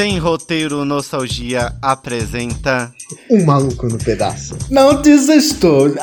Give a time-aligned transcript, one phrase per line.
[0.00, 2.90] Sem Roteiro Nostalgia apresenta.
[3.30, 4.56] Um maluco no pedaço.
[4.70, 5.94] Não desistou.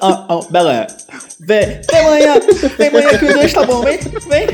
[0.00, 0.24] Ah.
[0.28, 0.86] Oh, oh, beleza.
[1.40, 2.34] Vê, tem manhã,
[2.76, 3.98] tem manhã que o dois tá bom, vem,
[4.28, 4.46] vem.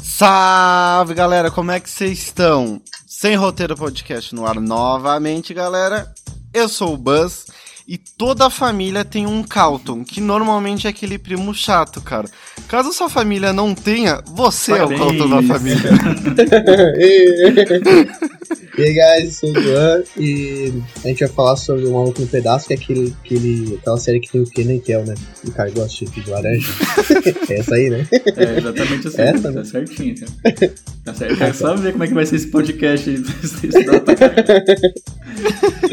[0.00, 2.80] Salve galera, como é que vocês estão?
[3.04, 6.14] Sem Roteiro Podcast no ar novamente, galera.
[6.54, 7.46] Eu sou o Buzz
[7.88, 12.28] e toda a família tem um Calton, que normalmente é aquele primo chato, cara.
[12.68, 15.00] Caso sua família não tenha, você Parabéns.
[15.00, 15.90] é o Calton da família.
[18.78, 20.72] e aí, guys, eu sou o Duan e
[21.04, 24.20] a gente vai falar sobre o Maluco no Pedaço, que é aquele, aquele, aquela série
[24.20, 25.14] que tem o Kenan e Kel, né?
[25.46, 26.68] O cara gosta de laranja.
[27.48, 28.06] é essa aí, né?
[28.36, 30.72] É exatamente assim, Essa, tá certinho, cara.
[31.04, 31.36] Tá certo.
[31.36, 33.22] Quero só ver como é que vai ser esse podcast aí.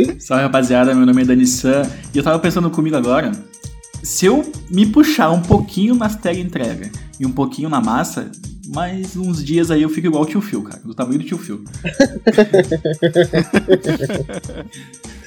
[0.20, 1.84] Salve rapaziada, meu nome é Dani San
[2.14, 3.32] e eu tava pensando comigo agora.
[4.06, 8.32] Se eu me puxar um pouquinho nas tag entrega e um pouquinho na massa,
[8.68, 10.80] mais uns dias aí eu fico igual o tio Phil, cara.
[10.86, 11.64] Do tamanho do tio Phil.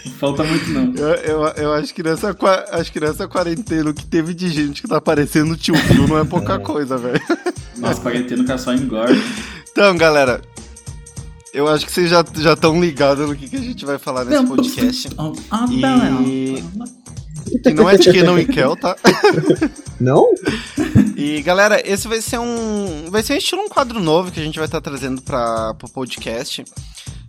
[0.05, 0.95] Não Falta muito não.
[0.95, 2.35] Eu, eu, eu acho, que nessa,
[2.71, 6.17] acho que nessa quarentena o que teve de gente que tá parecendo tio Phil não
[6.19, 7.21] é pouca coisa, velho.
[7.77, 9.15] Nossa, quarentena cara só engorda.
[9.71, 10.41] Então, galera,
[11.53, 14.47] eu acho que vocês já estão ligados no que, que a gente vai falar nesse
[14.47, 15.09] podcast.
[15.19, 15.67] Ah,
[16.23, 16.63] E-
[17.63, 18.97] Que não é de Kenan e Kel, tá?
[20.01, 20.33] Não?
[21.17, 23.11] E galera, esse vai ser um.
[23.11, 25.91] Vai ser um estilo um quadro novo que a gente vai estar trazendo para o
[25.91, 26.65] podcast.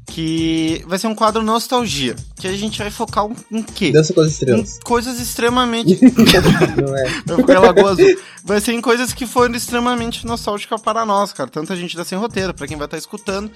[0.09, 2.15] Que vai ser um quadro nostalgia.
[2.39, 3.91] Que a gente vai focar um- em quê?
[3.91, 4.79] Dança com as Em estrelas.
[4.83, 5.99] coisas extremamente.
[6.75, 7.59] Não é?
[7.59, 8.17] Lagoa Azul.
[8.43, 11.49] Vai ser em coisas que foram extremamente nostálgicas para nós, cara.
[11.49, 13.51] Tanto a gente da Sem Roteiro, pra quem vai estar escutando.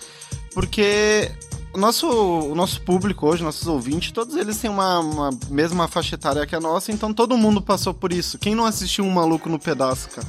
[0.53, 1.31] Porque
[1.73, 6.13] o nosso, o nosso público hoje, nossos ouvintes, todos eles têm uma, uma mesma faixa
[6.15, 8.38] etária que a nossa, então todo mundo passou por isso.
[8.38, 10.27] Quem não assistiu um maluco no pedaço, cara?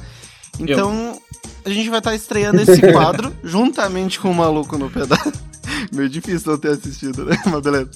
[0.59, 1.19] Então,
[1.63, 5.31] a gente vai estar estreando esse quadro juntamente com o maluco no pedaço.
[5.93, 7.37] Meio difícil não ter assistido, né?
[7.45, 7.89] Mas beleza.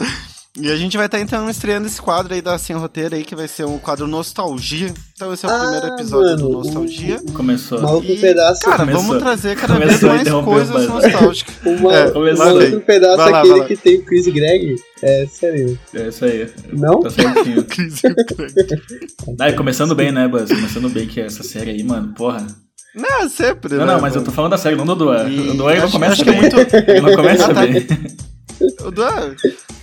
[0.59, 3.35] E a gente vai estar então estreando esse quadro aí da Sem Roteiro aí, que
[3.35, 4.91] vai ser um quadro Nostalgia.
[5.15, 7.21] Então esse é o Ah, primeiro episódio do mano, Nostalgia.
[7.33, 7.79] Começou.
[7.79, 8.61] No E, Pedaço.
[8.61, 9.01] Cara, Começou.
[9.03, 11.55] vamos trazer cada vez Começou a mais coisas nostálgicas.
[11.65, 12.45] O, ma É, o começou.
[12.45, 14.75] Maluco no Pedaço Vai é lá, aquele que tem o Chris Greg.
[15.03, 15.79] É sério.
[15.93, 16.49] É isso aí.
[16.73, 16.99] Não?
[16.99, 17.63] Tá certinho.
[17.65, 18.01] Crise.
[19.39, 20.49] Ah, e começando bem, né, Buzz?
[20.49, 22.45] Começando bem que essa série aí, mano, porra.
[22.95, 23.75] Não, sempre.
[23.75, 25.29] Não, né, não, mas eu tô falando da série, não do Duan.
[25.29, 26.41] E O Duan não começa acho que é bem.
[26.41, 26.57] muito-
[26.89, 27.61] Ele não começa Ah, tá.
[27.65, 27.87] bem.
[28.81, 29.35] O Duan,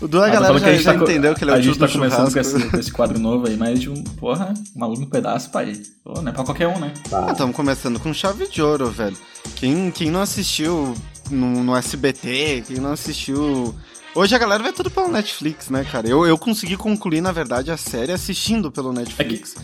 [0.03, 1.55] o Duan a Ah, tô galera já, que a já tá entendeu que ele é
[1.55, 3.89] o A gente tá do começando com esse, com esse quadro novo aí, mas de
[3.89, 5.73] um, porra, um maluco no pedaço, pai.
[6.05, 6.93] Pô, não é pra qualquer um, né?
[7.07, 7.33] Ah, Tá.
[7.33, 9.17] estamos começando com chave de ouro, velho.
[9.55, 10.95] Quem, quem não assistiu
[11.31, 13.75] no, no SBT, quem não assistiu.
[14.15, 16.07] Hoje a galera vê tudo pelo Netflix, né, cara?
[16.09, 19.55] Eu, eu consegui concluir, na verdade, a série assistindo pelo Netflix.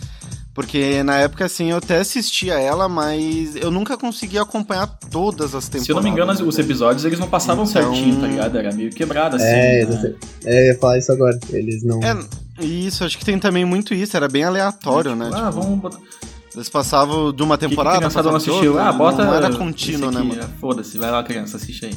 [0.54, 5.64] Porque na época, assim, eu até assistia ela, mas eu nunca consegui acompanhar todas as
[5.66, 5.86] temporadas.
[5.86, 8.58] Se eu não me engano, né, os episódios eles não passavam Então- certinho, tá ligado?
[8.58, 9.46] Era meio quebrado assim.
[9.46, 10.14] É, né?
[10.44, 11.38] É, eu ia falar isso agora.
[11.50, 12.00] Eles não.
[12.02, 12.18] É,
[12.64, 15.30] isso, acho que tem também muito isso, era bem aleatório, né?
[15.32, 15.98] Ah, Tipo, vamos botar.
[16.54, 18.72] Eles passavam de uma Que, que temporada, criançada não assistiu?
[18.72, 19.24] outra, Ah, bota.
[19.24, 20.38] Não era contínuo, né, mano?
[20.44, 21.94] ah, Foda-se, vai lá, criança, assiste aí.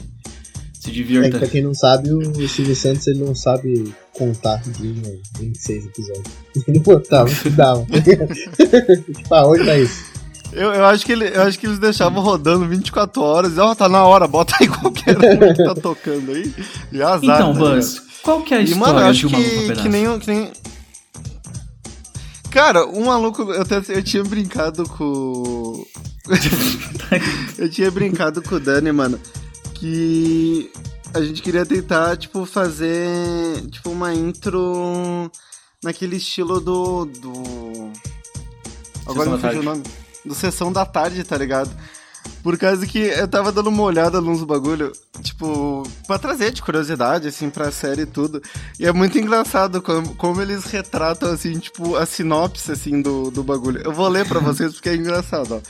[0.85, 1.39] Se É, divirta.
[1.39, 6.25] pra quem não sabe, o Silvio Santos ele não sabe contar de né, 26 episódios.
[6.67, 7.85] Ele botava, dava.
[7.91, 10.05] tipo, ah, onde tá isso?
[10.53, 13.57] Eu, eu, acho que ele, eu acho que eles deixavam rodando 24 horas.
[13.57, 16.53] Ó, tá na hora, bota aí qualquer um que tá tocando aí.
[16.93, 17.21] E azar.
[17.23, 18.61] Então, tá Buzz, qual que é a?
[18.61, 20.51] E, história mano, eu de acho um maluco no que, que nem, o- que nem.
[22.51, 23.41] Cara, um maluco.
[23.51, 25.83] Eu, até, eu tinha brincado com.
[27.57, 29.19] eu tinha brincado com o Dani, mano.
[29.75, 30.71] Que
[31.13, 33.61] a gente queria tentar, tipo, fazer.
[33.71, 35.31] Tipo, uma intro
[35.83, 37.05] naquele estilo do.
[37.05, 37.91] do...
[39.05, 39.83] Agora não fugiu o nome.
[40.25, 41.69] Do Sessão da Tarde, tá ligado?
[42.41, 44.91] Por causa que eu tava dando uma olhada nos bagulho,
[45.21, 48.41] tipo, pra trazer de curiosidade, assim, pra série e tudo.
[48.79, 53.43] E é muito engraçado como, como eles retratam, assim, tipo, a sinopse, assim, do, do
[53.43, 53.81] bagulho.
[53.83, 55.61] Eu vou ler pra vocês porque é engraçado, ó.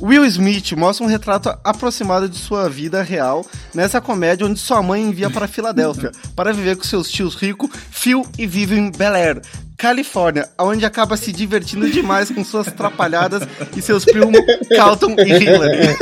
[0.00, 3.44] Will Smith mostra um retrato aproximado de sua vida real
[3.74, 8.26] nessa comédia onde sua mãe envia para Filadélfia para viver com seus tios ricos, Phil
[8.38, 9.40] e vive em Bel Air,
[9.76, 13.42] Califórnia, onde acaba se divertindo demais com suas trapalhadas
[13.76, 14.38] e seus primos
[14.76, 15.96] Calton e Hillary.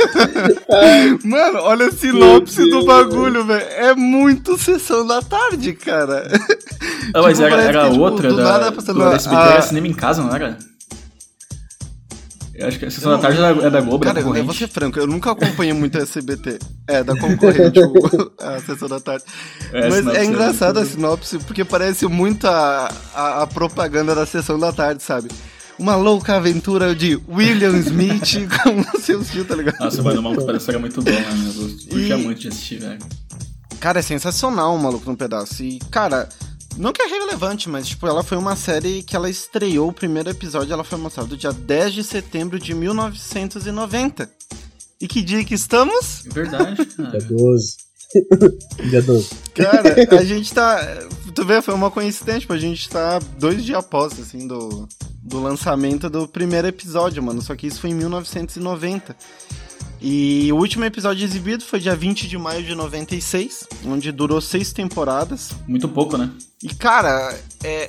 [1.25, 3.65] Mano, olha a sinopse do bagulho, velho.
[3.71, 6.27] É muito sessão da tarde, cara.
[7.13, 9.15] Ah, mas Tipo, era, parece era que, tipo, outra do da, nada passando do a-
[9.15, 10.57] SBT, a- era cinema em casa, não era?
[12.55, 14.67] Eu acho que a Sessão da Tarde é da Globo, Cara, da eu vou ser
[14.67, 16.59] franco, eu nunca acompanhei muito a SBT.
[16.87, 17.79] É, da concorrente,
[18.39, 19.23] a sessão da tarde.
[19.71, 24.25] É, Mas é é engraçado a sinopse, porque parece muito a, a, a propaganda da
[24.25, 25.29] sessão da tarde, sabe?
[25.79, 29.79] Uma louca aventura de William Smith com seus tios, tá ligado?
[29.79, 31.25] Nossa, mano, o Maluco Pedaço era muito bom, né?
[31.55, 32.99] Eu curtia E- muito de assistir, velho.
[33.79, 35.63] Cara, é sensacional o Maluco no Pedaço.
[35.63, 36.29] E, cara,
[36.77, 40.29] não que é relevante, mas, tipo, ela foi uma série que ela estreou, o primeiro
[40.29, 44.29] episódio, ela foi mostrada dia 10 de setembro de 1990.
[44.99, 46.25] E que dia que estamos?
[46.25, 47.19] É verdade, Dia cara.
[47.19, 47.77] 12.
[48.89, 49.29] Dia 12.
[49.55, 50.79] Cara, a gente tá.
[51.33, 54.87] Tu vê, foi uma coincidência, tipo, a gente tá dois dias após, assim, do,
[55.23, 57.41] do lançamento do primeiro episódio, mano.
[57.41, 59.15] Só que isso foi em 1990.
[60.05, 64.73] E o último episódio exibido foi dia 20 de maio de 96, onde durou seis
[64.73, 65.51] temporadas.
[65.65, 66.29] Muito pouco, né?
[66.61, 67.87] E, cara, é.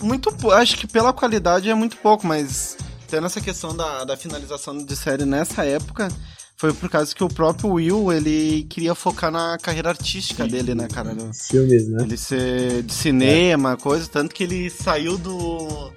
[0.00, 0.30] Muito.
[0.52, 2.76] Acho que pela qualidade é muito pouco, mas
[3.08, 6.08] tendo essa questão da, da finalização de série nessa época,
[6.56, 10.86] foi por causa que o próprio Will, ele queria focar na carreira artística dele, né,
[10.86, 11.16] cara?
[11.34, 12.04] Filmes, né?
[12.04, 15.92] Ele ser de cinema, coisa, tanto que ele saiu do.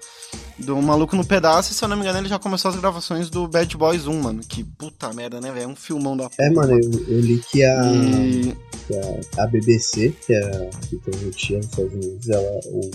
[0.58, 3.30] Do Maluco no Pedaço, e se eu não me engano, ele já começou as gravações
[3.30, 4.42] do Bad Boys 1, mano.
[4.48, 5.66] Que puta merda, né, velho?
[5.66, 8.56] É um filmão da É, mano, eu, eu li que a, E.
[8.88, 8.96] que
[9.38, 12.92] a, a BBC, que é que transmitia nos Estados Unidos, ela, o-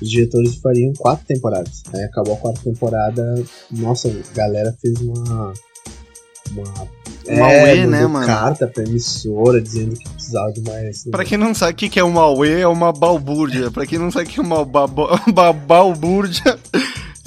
[0.00, 1.82] os diretores fariam quatro temporadas.
[1.92, 5.52] Aí acabou a quarta temporada, nossa, a galera fez uma.
[6.52, 6.88] Uma.
[7.28, 8.26] Uma é, né, mandou mano?
[8.26, 11.04] carta pra emissora dizendo que precisava de mais.
[11.10, 13.70] Pra quem não sabe o que é uma Aue, é uma balbúrdia.
[13.70, 16.58] Pra quem não sabe o que é uma ba- ba- ba- balbúrdia,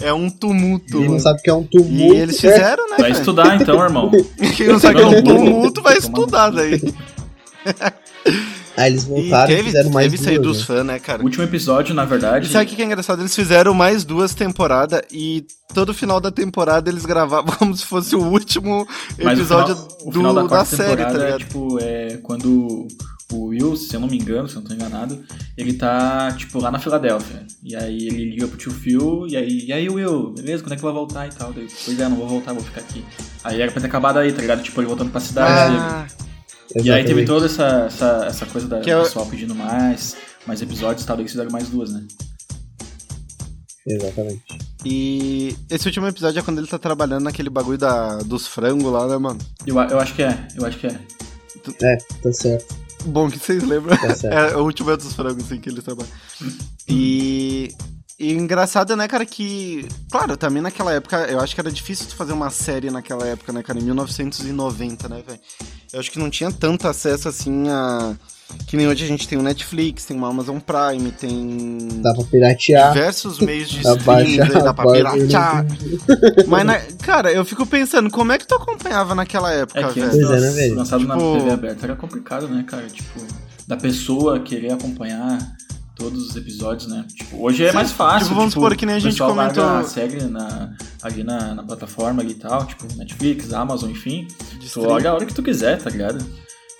[0.01, 0.97] é um tumulto.
[0.97, 1.93] Quem não sabe que é um tumulto.
[2.15, 2.97] E eles fizeram, né?
[2.99, 4.11] Vai estudar então, irmão.
[4.57, 6.81] Quem não sabe o que é um tumulto vai estudar daí.
[8.77, 10.63] Aí eles E voltaram e, teve, fizeram mais teve duas, dos né?
[10.65, 11.21] fãs, né, cara?
[11.21, 12.47] O último episódio, na verdade.
[12.47, 13.21] E sabe o que é engraçado?
[13.21, 18.15] Eles fizeram mais duas temporadas e todo final da temporada eles gravavam como se fosse
[18.15, 18.87] o último
[19.21, 21.33] mas o episódio final- o do- final da, da, série, tá temporada ligado?
[21.35, 22.87] É, tipo, é quando
[23.33, 25.21] o Will, se eu não me engano, se eu não tô enganado,
[25.57, 27.45] ele tá, tipo, lá na Filadélfia.
[27.63, 30.75] E aí ele liga pro tio Phil, e aí, e aí, Will, beleza, quando é
[30.75, 31.53] que vai voltar e tal?
[31.53, 33.05] Daí, pois é, não vou voltar, vou ficar aqui.
[33.41, 34.61] Aí era pra ter acabado aí, tá ligado?
[34.61, 36.30] Tipo, ele voltando pra cidade dele.
[36.75, 37.27] Ah, E aí teve Exatamente.
[37.27, 40.15] toda essa, essa, essa coisa da Que é pessoal pedindo mais,
[40.47, 42.03] mais episódios e tal, daí fizeram mais duas, né?
[43.87, 44.43] Exatamente.
[44.85, 49.07] e esse último episódio é quando ele tá trabalhando naquele bagulho da, dos frangos lá,
[49.07, 49.39] né, mano?
[49.65, 50.99] Eu, eu acho que é, eu acho que é.
[51.81, 52.75] É, tá certo,
[53.05, 53.97] Bom que vocês lembram.
[53.97, 54.33] tá certo.
[54.53, 56.11] É, o último é dos frangos, assim, que eles trabalham.
[56.87, 57.73] E.
[58.23, 59.87] E engraçado, né, cara, que.
[60.11, 63.51] Claro, também naquela época, eu acho que era difícil tu fazer uma série naquela época,
[63.51, 63.79] né, cara?
[63.79, 65.39] Em 1990, né, velho?
[65.91, 68.15] Eu acho que não tinha tanto acesso assim a.
[68.67, 71.87] Que nem hoje a gente tem o Netflix, tem o Amazon Prime, tem.
[72.01, 72.91] Dá pra piratear.
[72.93, 74.03] Diversos meios de streaming,
[74.37, 75.65] baixar, aí, dá pra pode- piratear.
[76.47, 79.99] Mas, na- cara, eu fico pensando, como é que tu acompanhava naquela época, É que
[79.99, 80.11] velho?
[80.11, 80.75] Pois é, né, velho?
[80.75, 82.85] lançado na Tipo- TV aberta era complicado, né, cara?
[82.87, 83.19] Tipo,
[83.67, 85.39] da pessoa querer acompanhar
[86.01, 87.05] todos os episódios, né?
[87.15, 88.23] Tipo, hoje é Sim, mais fácil.
[88.27, 90.71] tipo, vamos supor que nem a gente comentou- larga a série na,
[91.03, 94.27] ali na, na plataforma ali e tal, tipo, Netflix, Amazon, enfim.
[94.59, 96.25] De Tu olha a hora que tu quiser, tá ligado?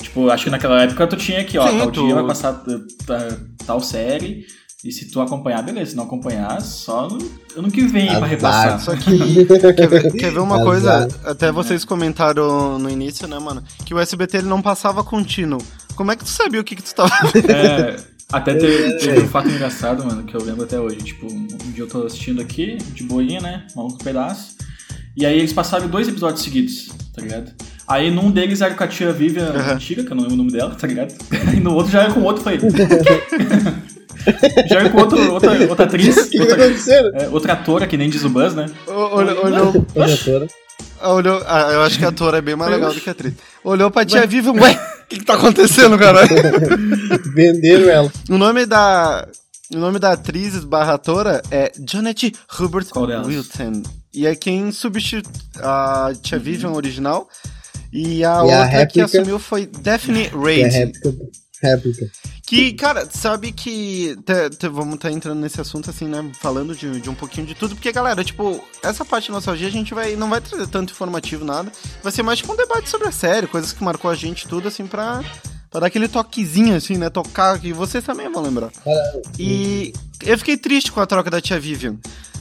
[0.01, 2.53] Tipo, acho que naquela época tu tinha aqui, ó, Sim, tal tu- dia vai passar
[2.53, 4.45] t- t- tal série.
[4.83, 5.91] E se tu acompanhar, beleza.
[5.91, 7.19] Se não acompanhar, só no
[7.55, 8.29] ano que vem pra Azar.
[8.29, 8.79] repassar.
[8.81, 10.65] Só que, quer ver, quer ver uma Azar.
[10.65, 11.07] coisa?
[11.23, 13.61] Até vocês comentaram no início, né, mano?
[13.85, 15.61] Que o SBT ele não passava contínuo.
[15.95, 17.11] Como é que tu sabia o que, que tu tava
[17.47, 17.95] É,
[18.31, 20.97] até teve, É, teve um fato engraçado, mano, que eu lembro até hoje.
[20.97, 23.63] Tipo, um dia eu tô assistindo aqui, de boinha, né?
[23.75, 24.55] Maluco pedaço.
[25.15, 27.51] E aí eles passaram dois episódios seguidos, tá ligado?
[27.87, 29.73] Aí num deles era com a tia Vivian Aham.
[29.73, 31.13] antiga, que eu não lembro o nome dela, tá ligado?
[31.55, 32.59] E no outro já era com outro, falei.
[34.69, 37.11] já era com outro, outra, outra atriz, O que, que tá outra, acontecendo?
[37.15, 38.67] é, outra atora, que nem diz o Buzz, né?
[38.87, 40.47] Olhou, olhou, Olha, atora.
[41.03, 41.43] olhou.
[41.45, 43.33] Ah, eu acho que a ator é bem mais legal do que a atriz.
[43.63, 44.79] Olhou pra tia Vivian, ué,
[45.11, 46.21] que, que tá acontecendo, cara?
[47.35, 48.11] Venderam ela.
[48.29, 49.27] o nome da.
[49.73, 52.87] O nome da atriz barra atora é Janet Hubert?
[52.95, 53.83] Wilton.
[54.13, 55.31] E é quem substituiu
[55.63, 57.29] a tia Vivian original.
[57.93, 59.05] E a E a outra que réplica?
[59.05, 60.93] assumiu foi Daphne Que é Reid.
[61.61, 62.09] Réplica.
[62.45, 64.15] Que, cara, sabe que.
[64.25, 66.29] te- te- vamos estar entrando nesse assunto, assim, né?
[66.39, 69.71] Falando de, de um pouquinho de tudo, porque, galera, tipo, essa parte de nostalgia a
[69.71, 71.71] gente vai, não vai trazer tanto informativo, nada.
[72.03, 74.67] Vai ser mais tipo um debate sobre a série, coisas que marcou a gente, tudo,
[74.67, 75.23] assim, pra,
[75.69, 77.09] pra dar aquele toquezinho, assim, né?
[77.09, 78.71] Tocar, que vocês também vão lembrar.
[79.39, 79.93] E
[80.25, 81.95] eu fiquei triste com a troca da tia Vivian.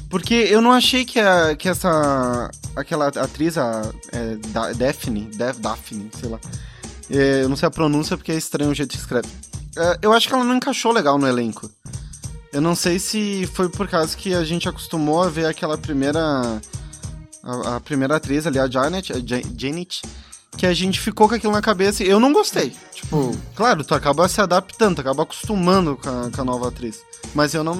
[0.08, 2.50] Porque eu não achei que, a, que essa.
[2.74, 6.40] aquela atriz, a é, Da- Daphne, Daphne, sei lá.
[7.10, 9.28] É, eu não sei a pronúncia porque é estranho o jeito que escreve.
[9.76, 11.70] É, eu acho que ela não encaixou legal no elenco.
[12.52, 16.20] Eu não sei se foi por causa que a gente acostumou a ver aquela primeira.
[17.42, 20.02] a, a primeira atriz ali, a Janet, a Ja- Janet,
[20.56, 22.74] que a gente ficou com aquilo na cabeça e eu não gostei.
[22.92, 27.00] Tipo, claro, tu acaba se adaptando, tu acaba acostumando com a, com a nova atriz.
[27.34, 27.76] Mas eu não.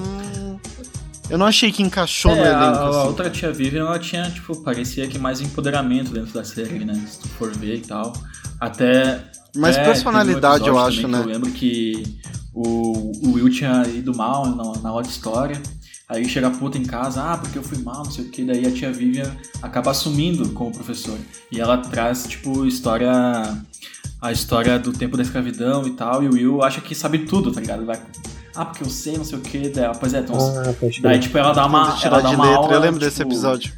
[1.31, 2.57] Eu não achei que encaixou no É, elenco.
[2.57, 3.07] a, a assim.
[3.07, 6.93] outra tia Vivian, ela tinha, tipo, parecia que mais empoderamento dentro da série, né?
[7.07, 8.11] Se tu for ver e tal.
[8.59, 9.23] Até.
[9.55, 11.19] Mais é, personalidade, um eu acho, né?
[11.19, 12.17] Eu lembro que
[12.53, 15.61] o, o Will tinha ido mal na, na aula de história.
[16.09, 18.43] Aí chega a puta em casa, ah, porque eu fui mal, não sei o que.
[18.43, 21.17] Daí a tia Vivian acaba assumindo como professor.
[21.49, 23.09] E ela traz, tipo, história.
[24.21, 26.21] A história do tempo da escravidão e tal.
[26.23, 27.85] E o Will acha que sabe tudo, tá ligado?
[27.85, 27.99] Vai.
[28.55, 29.69] Ah, porque eu sei, não sei o que.
[29.69, 30.35] Daí, ela, pois é, então.
[30.37, 33.17] Ah, Daí, tipo, ela dá uma, ela dá de uma letra, aula, eu lembro desse
[33.17, 33.73] tipo, episódio.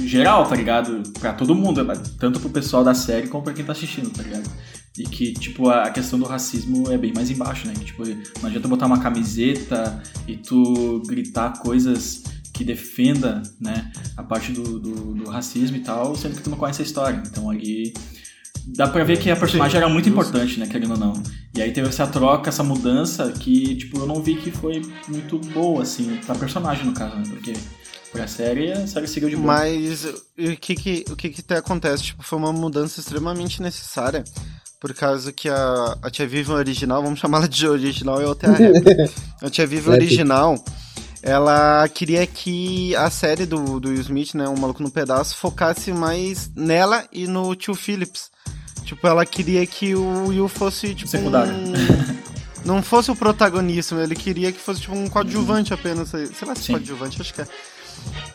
[0.00, 1.02] geral, tá ligado?
[1.20, 1.94] Pra todo mundo, né?
[2.18, 4.48] tanto pro pessoal da série como pra quem tá assistindo, tá ligado?
[4.96, 7.74] E que, tipo, a a questão do racismo é bem mais embaixo, né?
[7.74, 14.22] Que, tipo, não adianta botar uma camiseta e tu gritar coisas que defenda, né, a
[14.22, 17.22] parte do, do, do racismo e tal, sendo que tu não conhece a história.
[17.26, 17.94] Então ali
[18.66, 21.22] dá pra ver que a personagem era muito importante, né, querendo ou não.
[21.54, 25.38] E aí teve essa troca, essa mudança que, tipo, eu não vi que foi muito
[25.38, 27.24] boa, assim, pra personagem, no caso, né?
[27.28, 27.52] Porque
[28.12, 29.46] pra série, a série seguiu de boa.
[29.46, 32.04] Mas o que que, o que que até acontece?
[32.04, 34.22] Tipo, foi uma mudança extremamente necessária.
[34.78, 38.52] Por causa que a, a Tia Vivian original, vamos chamá-la de original, eu até a
[38.52, 38.74] rap.
[39.40, 40.02] A Tia Vivian Rap.
[40.02, 40.64] original,
[41.22, 45.92] ela queria que a série do, do Will Smith, né, O Maluco no Pedaço, focasse
[45.92, 48.30] mais nela e no tio Phillips.
[48.94, 51.50] Tipo, ela queria que o Will fosse, tipo, Secundário.
[51.54, 51.72] um...
[52.64, 56.10] Não fosse o protagonista, ele queria que fosse, tipo, um coadjuvante apenas.
[56.10, 56.72] Sei lá se Sim.
[56.74, 57.46] coadjuvante, acho que é.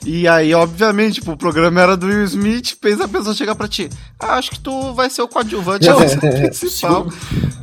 [0.06, 3.68] E aí, obviamente, tipo, o programa era do Will Smith, pensa a pessoa chegar pra
[3.68, 3.88] ti.
[4.20, 7.08] Ah, acho que tu vai ser o coadjuvante, ser o principal.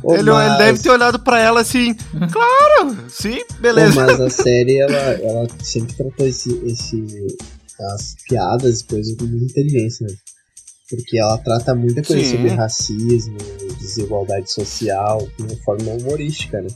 [0.03, 1.93] Ô, ele, mas- ele deve ter olhado pra ela assim,
[2.31, 4.05] claro, sim, beleza.
[4.05, 7.27] mas a série, ela, ela sempre tratou esse, esse,
[7.93, 10.13] as piadas e coisas com muita inteligência, né?
[10.89, 12.31] Porque ela trata muita coisa Sim.
[12.31, 13.37] sobre racismo,
[13.79, 16.69] desigualdade social, de uma forma humorística, né?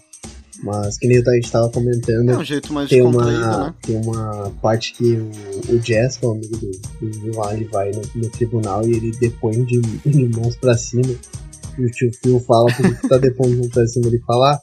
[0.63, 3.73] Mas que nem a gente tava comentando, É um jeito mais tem uma, né?
[3.81, 5.29] tem uma parte que o,
[5.73, 8.91] o Jess, que é o amigo do, do lá, ele vai no, no tribunal e
[8.91, 11.15] ele depõe de, de mãos pra cima.
[11.77, 14.07] E o tio Phil fala, por que tu tá depondo de mãos pra cima?
[14.07, 14.61] Ele fala, ah,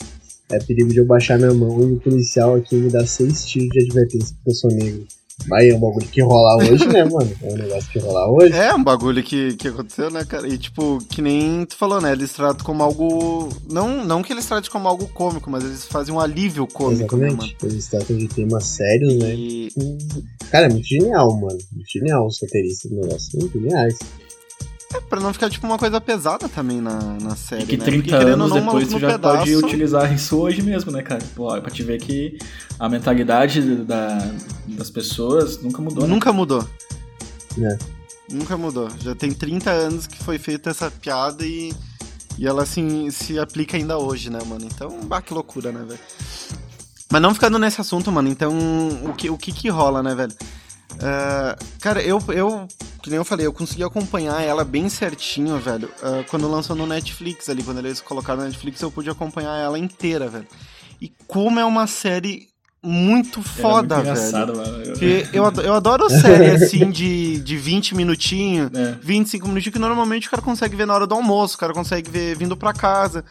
[0.51, 3.69] é perigo de eu baixar minha mão e o policial aqui me dá seis tiros
[3.71, 5.07] de advertência porque eu sou negro.
[5.49, 7.31] Vai, é um bagulho que rola hoje, né, mano?
[7.43, 8.53] É um negócio que rola hoje.
[8.55, 10.49] É um bagulho que, que aconteceu, né, cara?
[10.49, 12.13] E tipo, que nem tu falou, né?
[12.13, 13.49] Eles tratam como algo.
[13.71, 17.27] Não, não que eles tratem como algo cômico, mas eles fazem um alívio cômico, né,
[17.27, 17.43] mano?
[17.43, 17.57] Exatamente.
[17.65, 19.35] Eles tratam de temas sérios, né?
[19.35, 19.99] E, Hum,
[20.51, 21.59] Cara, é muito genial, mano.
[21.73, 23.39] Muito genial os roteiristas do negócio.
[23.39, 23.95] Muito geniais.
[24.95, 27.85] É, pra não ficar, tipo, uma coisa pesada também na, na série, E que né?
[27.85, 31.03] 30 Porque, querendo anos não, depois tu já pode Pedaço- utilizar isso hoje mesmo, né,
[31.03, 31.23] cara?
[31.35, 32.39] Pô, é pra te ver que
[32.79, 34.19] a mentalidade da,
[34.69, 36.05] das pessoas nunca mudou.
[36.05, 36.09] né?
[36.15, 36.67] Nunca mudou.
[37.61, 37.79] É.
[38.31, 38.89] Nunca mudou.
[39.01, 41.73] Já tem 30 anos que foi feita essa piada e,
[42.39, 44.65] e ela assim, se aplica ainda hoje, né, mano?
[44.65, 46.01] Então, bah, que loucura, né, velho?
[47.11, 48.53] Mas não ficando nesse assunto, mano, então
[49.05, 50.33] o que, o que que rola, né, velho?
[51.01, 52.67] Ah, cara, eu, eu,
[53.07, 55.89] que nem eu falei, eu consegui acompanhar ela bem certinho, velho.
[56.03, 59.79] ah, quando lançou no Netflix ali, quando eles colocaram no Netflix, eu pude acompanhar ela
[59.79, 60.47] inteira, velho.
[61.01, 62.49] E como é uma série
[62.83, 64.57] muito Era foda, muito velho.
[64.57, 64.83] mano.
[64.83, 68.97] Eu- Porque eu, ado- eu adoro série assim de, de 20 minutinhos, É.
[69.03, 72.11] 25 minutinhos, que normalmente o cara consegue ver na hora do almoço, o cara consegue
[72.11, 73.25] ver vindo pra casa.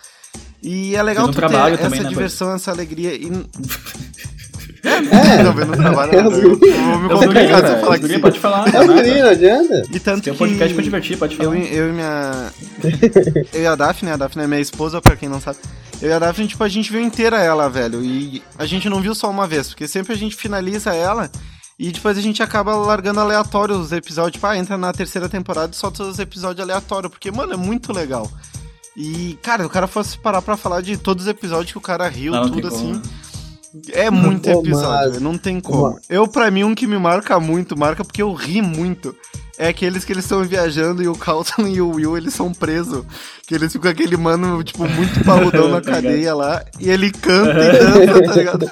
[0.63, 3.13] E é legal tu ter também, essa né, diversão, essa alegria.
[3.13, 3.29] E...
[4.85, 5.43] É.
[5.43, 7.79] Não, vendo no trabalho, É, eu, os eu vou me Eu complicar se eu velho.
[7.79, 8.19] falar que guri sim.
[8.21, 8.67] pode falar.
[8.67, 9.83] É não guri, não adianta.
[9.91, 11.49] E tanto Tem um que podcast pra divertir, pode falar.
[11.49, 12.51] eu, e- eu e minha...
[13.53, 15.57] eu e a Daphne, a Daphne é minha esposa, pra quem não sabe.
[16.01, 18.03] Eu e a Daphne, tipo, a gente viu inteira ela, velho.
[18.03, 21.29] E a gente não viu só uma vez, porque sempre a gente finaliza ela
[21.79, 24.33] e depois a gente acaba largando aleatório os episódios.
[24.33, 27.91] Tipo, ah, entra na terceira temporada e solta os episódios aleatórios, porque, mano, é muito
[27.91, 28.29] legal.
[28.95, 32.07] E, cara, o cara fosse parar pra falar de todos os episódios que o cara
[32.07, 32.93] riu, Não, não tudo como, assim.
[32.93, 33.01] né?
[33.93, 35.87] É muito episódio, mas- velho, não tem como.
[35.89, 39.15] Uma- Eu, pra mim, um que me marca muito, marca porque eu ri muito.
[39.57, 43.05] É aqueles que eles estão viajando e o Carlton e o Will, eles são presos.
[43.47, 46.63] Que eles ficam com aquele mano, tipo, muito parrudão na Tá cadeia lá.
[46.79, 48.71] E ele canta e dança, tá ligado?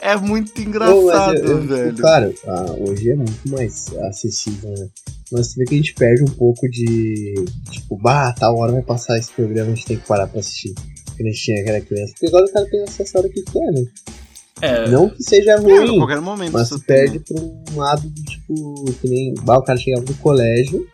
[0.00, 1.02] é muito engraçado,
[1.34, 1.96] mas eu- eu- velho.
[1.98, 4.88] Claro, ah, hoje é muito mais acessível, né?
[5.30, 7.34] Mas você vê que a gente perde um pouco de.
[7.70, 10.72] Tipo, bah, tal hora vai passar esse programa, a gente tem que parar pra assistir.
[11.18, 12.12] Que a gente tinha aquela criança.
[12.12, 13.84] Porque agora o cara tem acesso a hora que quer, né?
[14.60, 16.52] É, Não que seja É, ruim, qualquer momento.
[16.52, 16.86] mas tu tem.
[17.10, 18.84] perde pra um lado do tipo.
[19.00, 19.34] Que nem.
[19.42, 20.86] Bah, o cara chegava do colégio,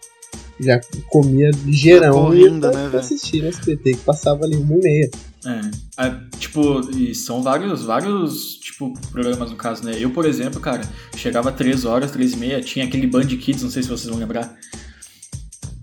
[0.61, 2.99] já comia ligeirão correndo, e né, pra velho?
[2.99, 5.11] assistir no SBT que passava ali uma e meia.
[5.47, 9.95] É, é, tipo, e são vários, vários, tipo, programas no caso, né?
[9.99, 10.83] Eu, por exemplo, cara,
[11.17, 14.19] chegava três horas, três e meia, tinha aquele Band Kids, não sei se vocês vão
[14.19, 14.57] lembrar,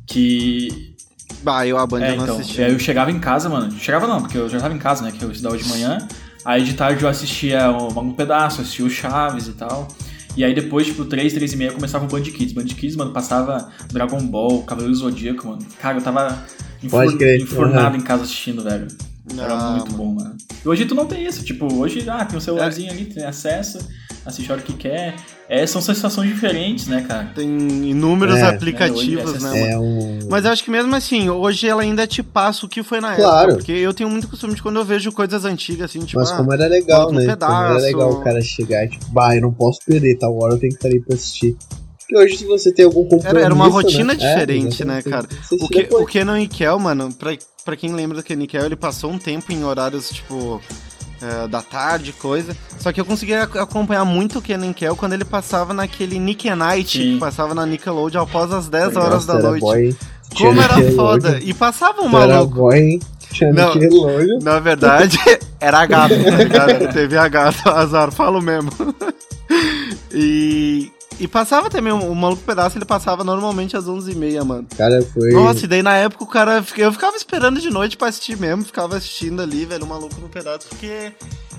[0.08, 0.91] que...
[1.44, 2.62] Bah, eu a Band É, eu não então, assisti.
[2.62, 5.12] aí eu chegava em casa, mano, chegava não, porque eu já tava em casa, né,
[5.12, 5.98] que eu estudava de manhã,
[6.46, 9.88] aí de tarde eu assistia o um pedaço, assistia o Chaves e tal,
[10.38, 13.12] e aí depois, tipo, três, três e meia começava o Band Kids, Band Kids, mano,
[13.12, 16.46] passava Dragon Ball, Cavaleiro do Zodíaco, mano, cara, eu tava
[17.18, 18.02] crer, enfurnado uhum.
[18.02, 18.88] em casa assistindo, velho.
[19.38, 20.36] Era Ah, muito bom, mano.
[20.64, 23.80] E hoje tu não tem isso, tipo, hoje, ah, tem um celularzinho ali, tem acesso,
[24.26, 25.16] assiste a hora que quer.
[25.50, 27.30] É, são sensações diferentes, né, cara?
[27.36, 27.46] Tem
[27.90, 29.66] inúmeros É, aplicativos, é, né, hoje mano?
[29.66, 30.20] É um.
[30.30, 33.16] Mas eu acho que mesmo assim, hoje ela ainda te passa o que foi na
[33.16, 33.50] Claro.
[33.50, 33.56] época.
[33.58, 36.38] Porque eu tenho muito costume de quando eu vejo coisas antigas, assim, tipo, Mas ah,
[36.38, 37.36] como era legal, um né?
[37.36, 37.82] Como era pedaço.
[37.86, 40.72] legal o cara chegar e tipo, bah, eu não posso perder, tal hora eu tenho
[40.72, 41.58] que estar ali pra assistir.
[42.00, 43.28] Porque hoje, se você tem algum compromisso.
[43.28, 43.72] Era- era uma né?
[43.72, 45.28] rotina É, diferente, né, exatamente, cara?
[45.62, 48.66] O, que, o Kenan e Kel, mano, pra, pra quem lembra do Kenan e Kel,
[48.66, 50.62] ele passou um tempo em horários, tipo,
[51.22, 52.56] é, da tarde, coisa.
[52.80, 56.50] Só que eu conseguia ac- acompanhar muito o Kenan Kel quando ele passava naquele Nick
[56.50, 57.14] and Night, Sim.
[57.14, 59.62] que passava na Nickelodeon após as 10 horas Nossa, da era noite.
[59.62, 59.96] Boy,
[60.38, 61.40] Como tinha era foda!
[61.42, 62.56] E passava um maluco.
[62.56, 63.00] boy, hein?
[63.32, 63.74] Tinha Não.
[63.76, 64.40] Nickelodeon.
[64.42, 65.18] Na verdade,
[65.60, 66.94] era gato, tá ligado?
[66.94, 68.72] TV a gato, azar, falo mesmo.
[70.14, 74.66] E, e passava também, o, Maluco Pedaço, ele passava normalmente às 11h30, mano.
[74.76, 75.32] Cara, foi.
[75.32, 78.64] Nossa, e daí na época o cara, eu ficava esperando de noite pra assistir mesmo,
[78.64, 81.12] ficava assistindo ali, velho, o Maluco no Pedaço, porque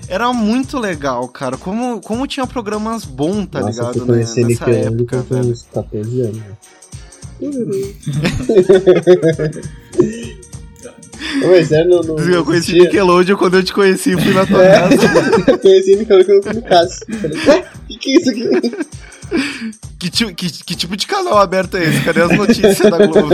[0.09, 1.55] era muito legal, cara.
[1.57, 3.93] Como, como tinha programas bons, tá Nossa, eu ligado?
[3.93, 6.37] fui né, conhecer nessa época, eu uns 14 anos.
[6.37, 6.43] né?
[11.45, 12.01] Mas é no.
[12.03, 14.79] no Eu conheci tinha- Nickelodeon quando eu te conheci fui na tua É.
[14.79, 14.95] casa.
[15.47, 16.99] Eu conheci Nickelodeon quando eu fui no caso.
[17.21, 18.77] Falei, o que, que é isso aqui?
[19.99, 22.03] Que, ti- que, que tipo de canal aberto é esse?
[22.03, 23.29] Cadê as notícias da Globo?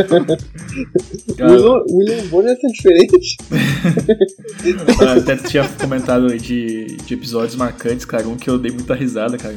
[1.38, 3.38] Cara, William, William Bonner tá diferente.
[5.18, 8.28] até tinha comentado aí de, de episódios marcantes, cara.
[8.28, 9.56] Um que eu dei muita risada, cara.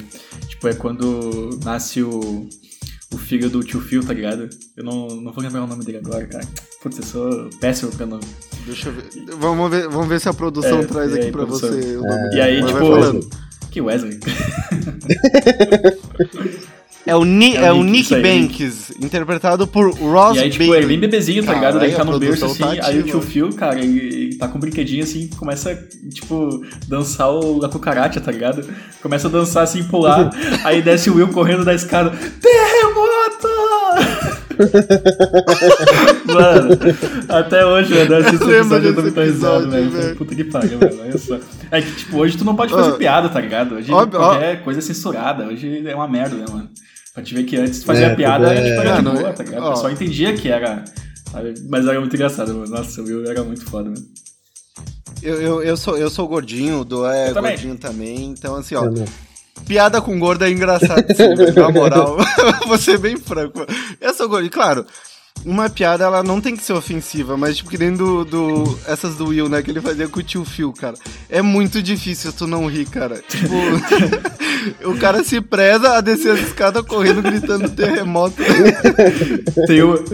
[0.49, 2.49] Tipo, é quando nasce o,
[3.13, 4.49] o filho do tio Phil, tá ligado?
[4.77, 6.45] Eu não, não vou lembrar o nome dele agora, cara.
[6.83, 8.25] Putz, eu sou péssimo pra nome.
[8.67, 9.05] Deixa eu ver.
[9.39, 11.69] Vamos ver, vamos ver se a produção É, traz aqui aí, pra produção?
[11.71, 11.97] você.
[11.97, 13.51] o nome E aí, Mas tipo.
[13.73, 14.19] Que Wesley.
[17.05, 18.23] É o, Ni, É é o Nick, aí.
[18.23, 20.78] Banks, interparado por Ross E aí, tipo, Bailey.
[20.78, 21.80] ele bem bebezinho, tá ligado?
[21.80, 24.56] Daí tá no berço assim, tá aí o tio Phil, cara, ele, ele tá com
[24.56, 25.75] um brinquedinho assim, começa,
[26.15, 28.65] tipo, dançar o, a cucaracha, tá ligado?
[29.02, 30.30] Começa a dançar assim, pular,
[30.65, 32.11] aí desce o Will correndo da escada.
[32.11, 33.51] Terremoto!
[36.26, 36.78] Mano,
[37.28, 39.91] até hoje, mano, eu assisto Eu episódio eu risado, episódio, velho.
[39.91, 40.17] velho.
[40.17, 41.00] Puta que pariu, mano.
[41.02, 41.38] Olha só.
[41.71, 43.75] É que, tipo, hoje tu não pode fazer Ó, piada, tá ligado?
[43.76, 45.47] Hoje óbvio, qualquer coisa é censurada.
[45.47, 46.69] Hoje é uma merda, né, mano?
[47.15, 49.32] Pra te ver que antes tu fazia É, piada, é- tipo, era de Mano, boa,
[49.32, 49.62] tá ligado?
[49.65, 49.69] ó.
[49.69, 50.84] O pessoal entendia que era.
[51.30, 51.54] sabe?
[51.69, 52.71] Mas era muito engraçado, mano.
[52.71, 54.02] Nossa, o Will era muito foda, mano.
[55.23, 57.52] Eu, eu, eu, sou, eu sou gordinho, o Do é Eu também.
[57.52, 58.25] gordinho também.
[58.26, 59.04] Então, assim, ó, Eu não.
[59.67, 62.17] Piada com gordo é engraçado, sim, velho, na moral.
[62.67, 63.65] Vou ser bem franco.
[64.00, 64.86] Eu sou gordinho, claro.
[65.45, 68.78] Uma piada, ela não tem que ser ofensiva, mas tipo, que nem do, do.
[68.87, 69.61] Essas do Will, né?
[69.63, 70.95] Que ele fazia com o tio Phil, cara.
[71.28, 73.21] É muito difícil tu não rir, cara.
[73.28, 73.55] Tipo,
[74.89, 78.37] o cara se preza a descer as escadas correndo, gritando terremoto.
[79.67, 80.05] Tem, o,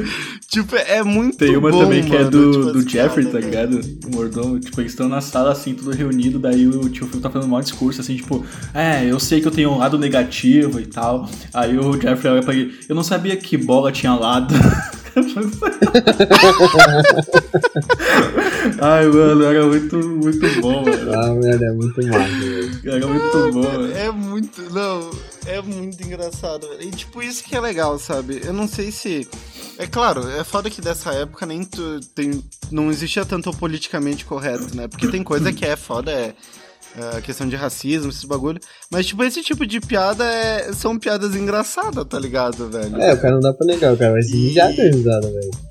[0.48, 3.38] tipo, é muito tem uma bom, também que é mano, do, tipo, do Jeffrey, tá
[3.38, 3.80] ligado?
[4.06, 4.58] O mordomo.
[4.58, 6.38] Tipo, eles estão na sala, assim, tudo reunido.
[6.38, 9.46] Daí o tio Phil tá fazendo um maior discurso, assim, tipo, é, eu sei que
[9.46, 11.28] eu tenho um lado negativo e tal.
[11.52, 14.54] Aí o Jeffrey olha pra ele, eu não sabia que bola tinha lado.
[18.80, 21.12] Ai, mano, era muito, muito bom, mano.
[21.14, 22.80] Ah, merda, é muito massa, velho.
[22.84, 23.92] Era muito bom, mano.
[23.96, 24.62] É muito.
[24.72, 25.10] Não,
[25.46, 26.68] é muito engraçado.
[26.68, 26.82] velho.
[26.82, 28.40] E tipo, isso que é legal, sabe?
[28.44, 29.28] Eu não sei se.
[29.78, 32.42] É claro, é foda que dessa época nem tu, tem.
[32.70, 34.88] Não existia tanto o politicamente correto, né?
[34.88, 36.34] Porque tem coisa que é foda, é.
[36.96, 38.60] É, A questão de racismo, esses bagulho.
[38.90, 43.00] Mas, tipo, esse tipo de piada é, são piadas engraçadas, tá ligado, velho?
[43.00, 45.67] É, o cara não dá pra negar, o cara vai se mijar de risada, velho.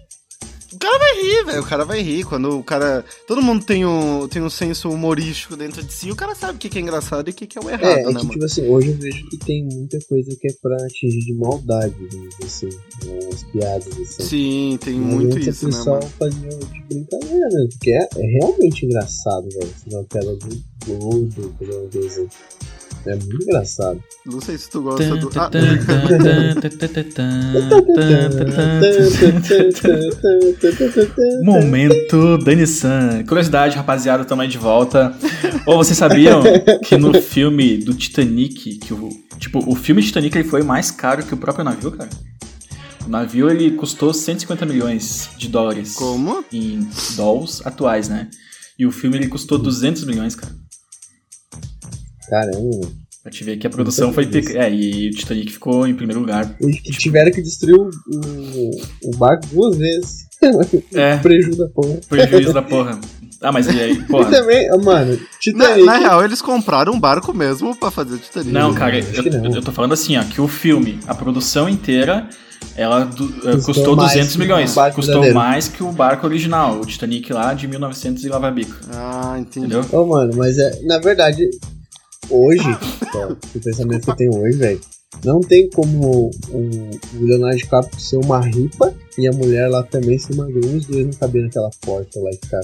[0.77, 1.61] O cara vai rir, velho.
[1.61, 2.23] O cara vai rir.
[2.23, 3.03] Quando o cara.
[3.25, 6.59] Todo mundo tem um, tem um senso humorístico dentro de si, o cara sabe o
[6.59, 8.13] que que é engraçado e o que que é o errado, É, é né, que,
[8.13, 8.29] mano?
[8.29, 11.95] tipo assim, hoje eu vejo que tem muita coisa que é pra atingir de maldade,
[12.07, 12.69] dizer assim,
[13.05, 14.23] né, as piadas, assim.
[14.23, 16.11] Sim, tem Mas muito isso, o né, pessoal mano?
[16.19, 19.73] fazia de brincadeira mesmo, porque é, é realmente engraçado, velho.
[19.91, 21.55] Uma piada de gordo,
[21.91, 22.27] coisa assim.
[23.07, 24.03] É muito engraçado.
[24.25, 25.29] Não sei se tu gosta do.
[25.35, 25.49] Ah,
[31.43, 33.23] Momento Dani-san.
[33.25, 35.15] Curiosidade, rapaziada, também de volta.
[35.65, 36.41] Ou vocês sabiam
[36.83, 41.25] que no filme do Titanic, que o, tipo, o filme Titanic ele foi mais caro
[41.25, 42.09] que o próprio navio, cara?
[43.05, 45.93] O navio ele custou 150 milhões de dólares.
[45.95, 46.43] Como?
[46.51, 48.27] Em dólares atuais, né?
[48.77, 50.53] E o filme ele custou 200 milhões, cara.
[52.29, 52.87] Caramba.
[53.29, 54.23] Te ver que a produção foi.
[54.55, 56.49] É, e o Titanic ficou em primeiro lugar.
[56.61, 58.71] Eles tiveram que destruir o, o,
[59.03, 60.25] o barco duas vezes.
[60.93, 61.97] É, Prejuízo da porra.
[62.07, 62.99] prejuízo da porra.
[63.41, 64.29] Ah, mas e aí, E porra.
[64.31, 65.83] também, ah, mano, Na, Titanic.
[65.85, 68.51] na real, eles compraram um barco mesmo pra fazer o Titanic.
[68.51, 69.55] Não, cara, eu, não.
[69.55, 72.29] eu tô falando assim, ó, que o filme, a produção inteira,
[72.75, 74.73] ela du- eh, Custou custou mais 200 que o milhões.
[74.73, 75.35] Custou verdadeiro.
[75.35, 78.75] mais que o barco original, o Titanic lá de 1900 e lava bico.
[78.93, 79.65] Ah, entendi.
[79.75, 79.85] Entendeu?
[79.91, 81.49] Ô, mano, mas é, na verdade,
[82.29, 82.77] hoje,
[83.11, 84.81] tá, o pensamento que eu tenho hoje, velho,
[85.23, 86.61] não tem como o,
[87.13, 91.05] o Leonardo DiCaprio ser uma ripa e a mulher lá também ser magrinha os dois
[91.05, 92.59] não caber naquela porta lá e ficar.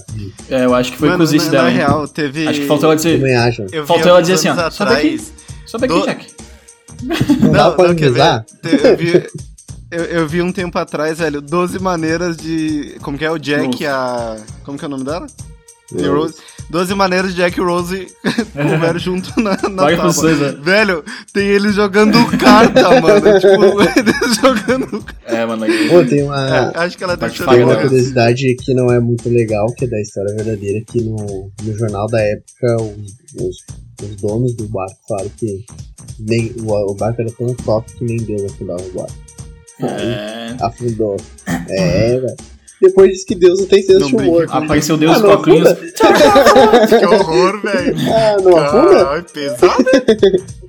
[0.49, 1.63] É, eu acho que foi Mano, cozice na, dela.
[1.63, 1.77] na hein?
[1.77, 2.47] real, teve...
[2.47, 3.17] Acho que faltou ela dizer.
[3.19, 3.33] Também.
[3.71, 5.07] Eu vi faltou ela dizer assim, ó, sobe aqui.
[5.15, 5.33] atrás-
[5.65, 6.27] Sobe aqui, Do- Jack.
[7.41, 8.11] Não, dá pra quer ver?
[8.11, 8.45] rezar?
[8.61, 9.27] Te- Eu vi,
[9.91, 12.97] eu, eu vi um tempo atrás, velho, 12 maneiras de...
[13.01, 13.31] Como que é?
[13.31, 14.37] O Jack e a...
[14.63, 15.25] Como que é o nome dela?
[15.97, 16.35] E Rose.
[16.69, 18.07] 12 maneiras de Jack e Rose
[18.53, 20.33] comer junto na, na tábua.
[20.35, 20.57] né?
[20.61, 21.03] Velho,
[21.33, 23.39] tem eles jogando carta, mano.
[23.39, 25.05] Tipo, eles jogando...
[25.25, 25.65] É, mano.
[25.65, 27.45] aí- Pô, tem uma, É, acho que ela deixou...
[27.47, 31.51] tem uma curiosidade que não é muito legal, que é da história verdadeira, que no,
[31.63, 33.55] no jornal da época os, os,
[34.09, 35.65] os donos do barco falaram que
[36.19, 39.13] nem, o, o barco era tão top que nem Deus afundava o barco.
[39.81, 40.55] É.
[40.61, 41.17] Afundou.
[41.69, 42.35] É, velho.
[42.83, 44.39] Depois disse que Deus não tem senso Não de humor.
[44.45, 45.69] brinca Apareceu Deus Ah, com óculos.
[46.89, 47.95] Que horror, velho.
[48.13, 48.97] Ah, não afunda?
[49.05, 49.85] Caralho, pesado.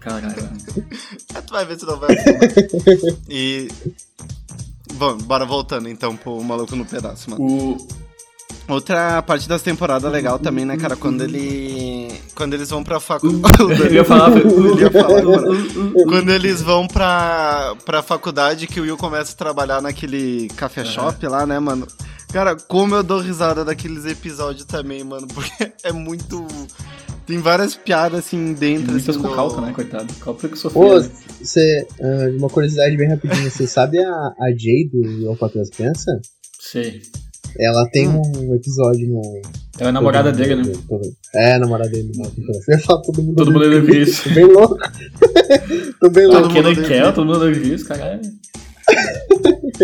[0.01, 0.35] Caralho.
[1.47, 2.51] Tu vai ver se não vai afundar.
[3.29, 3.69] E...
[4.95, 7.45] Bom, bora voltando então pro Maluco no Pedaço, mano.
[7.45, 8.04] O.
[8.67, 10.97] Outra parte das temporadas legal também, né, cara?
[10.97, 12.11] Quando ele.
[12.35, 13.61] Quando eles vão pra faculdade.
[13.61, 14.37] Eu ia falar.
[14.39, 15.47] Ele ia falar agora.
[16.09, 21.27] Quando eles vão pra, pra faculdade, que o Will começa a trabalhar naquele café shop
[21.27, 21.87] lá, né, mano?
[22.33, 26.47] Cara, como eu dou risada daqueles episódios também, mano, porque é muito.
[27.27, 28.93] Tem várias piadas assim dentro.
[28.93, 30.13] Muitas assim, com do- calca, né, coitado?
[30.21, 31.01] Calca que sofreu.
[31.03, 31.11] né?
[31.41, 35.71] você, ah, uma curiosidade bem rapidinha, você sabe a, a Jay do Eu Patrão as
[35.71, 36.21] Crianças?
[36.59, 37.03] Sei.
[37.59, 39.23] Ela tem um episódio no.
[39.79, 40.83] Ela é namorada todo dele, mundo- né?
[40.89, 42.63] todo- é, a namorada dele Pedaço.
[42.71, 43.37] Eu falar todo mundo.
[43.37, 44.23] Todo mundo o Chris.
[44.25, 44.79] Tô bem louco.
[46.01, 46.47] Tô bem louco.
[46.49, 47.15] Aqui Ikea, Chris.
[47.15, 48.21] todo mundo odeia isso, caralho.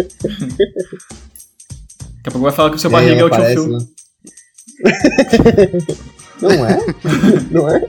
[2.20, 3.72] Daqui a pouco vai falar que o seu barriga é ela o tio Phil.
[3.72, 3.78] lá.
[6.42, 6.78] Não é?
[7.50, 7.88] Não é?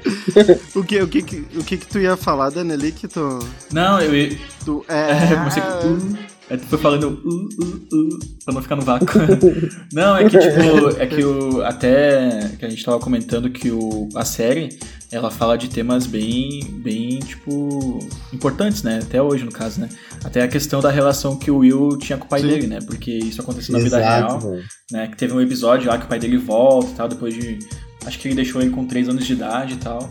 [0.76, 1.20] O que, o, que,
[1.58, 3.40] o que que tu ia falar, Danieli, que tu.
[3.72, 4.38] Não, eu ia.
[4.66, 5.36] tu É, é.
[5.36, 5.88] comecei com.
[5.94, 6.18] Uh,
[6.52, 9.08] aí tu foi falando uh, uh, uh, pra não ficar no vácuo.
[9.94, 11.64] não, é que tipo, é que o.
[11.64, 14.78] Até que a gente tava comentando que o, a série
[15.12, 18.00] ela fala de temas bem, bem, tipo,
[18.34, 19.00] importantes, né?
[19.02, 19.90] Até hoje, no caso, né?
[20.24, 22.48] Até a questão da relação que o Will tinha com o pai Sim.
[22.48, 22.80] dele, né?
[22.86, 24.64] Porque isso aconteceu na vida Exato, real, velho.
[24.92, 25.08] né?
[25.08, 27.60] Que teve um episódio lá que o pai dele volta e tal, depois de.
[28.06, 30.10] Acho que ele deixou ele com 3 anos de idade e tal.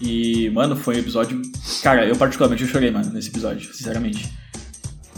[0.00, 1.40] E, mano, foi um episódio.
[1.82, 4.30] Cara, eu particularmente eu chorei, mano, nesse episódio, sinceramente.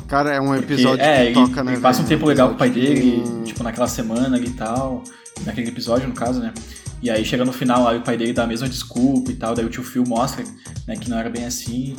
[0.06, 1.72] Cara, é um Porque, episódio é, que toca, né?
[1.72, 4.52] ele passa um tempo legal com o pai dele, que- tipo, naquela semana ali e
[4.52, 5.02] tal.
[5.44, 6.52] Naquele episódio, no caso, né?
[7.02, 9.54] E aí chega no final, aí o pai dele dá a mesma desculpa e tal,
[9.54, 10.42] daí o tio Phil mostra,
[10.86, 11.94] né, que não era bem assim.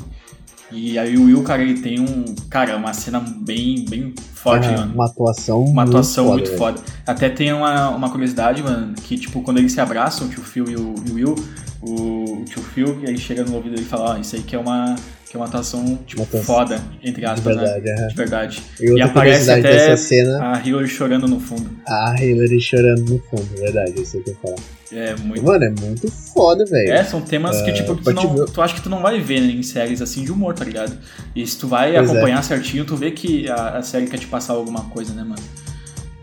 [0.71, 2.25] E aí o Will, cara, ele tem um.
[2.49, 4.93] Cara, uma cena bem, bem forte, mano.
[4.95, 6.57] Uma atuação Uma muito atuação foda, muito velho.
[6.57, 6.81] foda.
[7.05, 10.65] Até tem uma, uma curiosidade, mano, que tipo, quando eles se abraçam, o tio Phil
[10.69, 11.35] e o, e o Will,
[11.81, 14.55] o, tio Phil, e aí chega no ouvido dele e fala, ó, isso aí que
[14.57, 14.95] é uma,
[15.29, 17.63] que é uma atuação, tipo, Uma foda, entre De aspas, né?
[17.63, 18.07] verdade, é.
[18.07, 18.63] De verdade.
[18.79, 21.69] E outra aparece até dessa cena, A Hillary chorando no fundo.
[21.87, 24.55] a Hillary chorando no fundo, verdade, eu sei o que eu falar.
[24.89, 25.43] É muito.
[25.43, 26.93] Mano, é muito foda, velho.
[26.93, 29.41] É, são temas que, tipo, tu, pode não, tu acha que tu não vai ver
[29.41, 30.97] né, em séries assim de humor, tá ligado?
[31.35, 32.11] E se tu vai Pois é.
[32.13, 35.41] acompanhar certinho, tu vê que a, a série quer te passar alguma coisa, né, mano?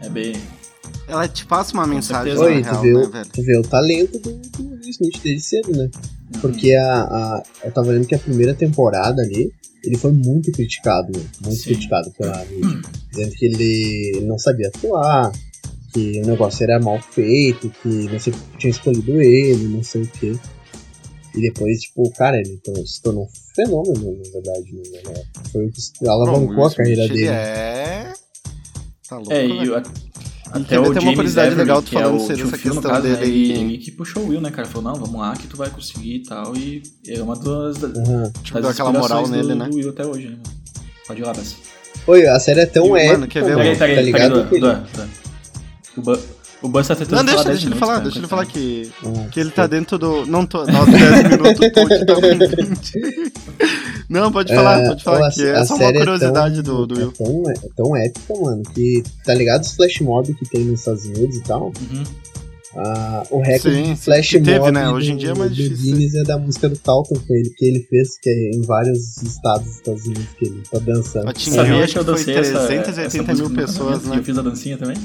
[0.01, 0.35] É bem.
[1.07, 3.29] Ela te passa uma mensagem Oi, real, tu, vê, né, o- velho?
[3.31, 5.91] tu vê o talento do, do Will Smith desde cedo, né?
[6.35, 6.41] Uhum.
[6.41, 11.13] Porque a, a, eu tava vendo que a primeira temporada ali, ele foi muito criticado,
[11.17, 11.25] né?
[11.43, 11.65] Muito Sim.
[11.75, 12.81] criticado pela mídia.
[13.11, 15.31] Dizendo que ele, não sabia atuar,
[15.93, 20.07] que o negócio era mal feito, que não sei tinha escolhido ele, não sei o
[20.09, 20.35] quê.
[21.37, 24.73] E depois, tipo, cara, ele to- se tornou um fenômeno, na verdade.
[24.73, 25.25] Né?
[25.53, 27.27] Foi o que alavancou Bom, a carreira dele.
[27.27, 28.13] É.
[29.09, 29.33] Tá louco.
[29.33, 29.71] É, o- E
[30.55, 32.83] até o tem uma curiosidade Avery, legal tu que é falando o sobre essa questão
[32.83, 33.61] caso, né, dele ele, aí.
[33.61, 34.67] ele que puxou o Will, né, cara?
[34.69, 36.57] Falou, não, vamos lá que tu vai conseguir e tal.
[36.57, 38.33] E é uma das, Aham.
[38.43, 39.69] Tipo, deu aquela moral nele, do, né?
[39.69, 40.37] do Will até hoje, né?
[40.37, 40.57] mano?
[41.07, 41.57] Pode ir lá, Bess.
[42.07, 44.29] Oi, a série é tão E, mano, épica, quer ver mano, Peraí, peraí, tá peraí,
[44.39, 44.61] ligado?
[44.61, 44.85] Duan.
[45.97, 46.19] O Bu-
[46.63, 48.47] O Buzz tá tentando Não, deixa, falar 10 deixa ele falar, cara, deixa ele falar
[48.47, 50.25] que, Ah, que ele tá dentro do.
[50.27, 50.65] Não tô.
[50.65, 53.24] Nossa, 10 minutos, pode tá com 20.
[54.21, 56.87] Não, pode falar, É, pode falar, a- que é só uma é curiosidade tão- do,
[56.87, 57.11] do Will.
[57.11, 60.81] É tão, é tão épica, mano, que tá ligado os flash mob que tem nos
[60.81, 61.67] Estados Unidos e tal?
[61.67, 62.05] Uhum.
[62.77, 64.89] Ah, o recorde Sim, de flash que teve, mob né?
[64.91, 65.85] Hoje em dia é mais do difícil.
[65.93, 69.23] Guinness é da música do Talton com ele, que ele fez, que é em vários
[69.23, 71.29] estados dos Estados Unidos que ele tá dançando.
[71.29, 74.17] Atingiu, Sabia acho que eu dancei essa, 380 essa mil pessoas, né?
[74.17, 74.97] E eu fiz a dancinha também.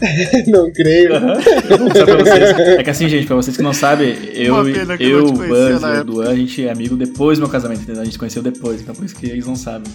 [0.48, 1.12] Não creio.
[1.96, 2.50] Só pra vocês.
[2.78, 4.56] É que assim, gente, pra vocês que não sabem, eu,
[4.98, 6.04] eu o Buzz e o.
[6.04, 8.02] Duan, a gente é amigo depois do meu casamento, entendeu?
[8.02, 9.90] A gente conheceu depois, então por isso que eles não sabem.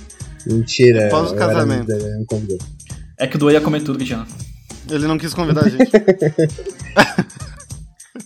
[0.48, 1.08] Mentira.
[1.08, 1.92] Após o casamento.
[1.92, 2.58] amigo.
[3.18, 4.26] É que o Duan ia comer tudo que tinha.
[4.90, 5.92] Ele não quis convidar a gente.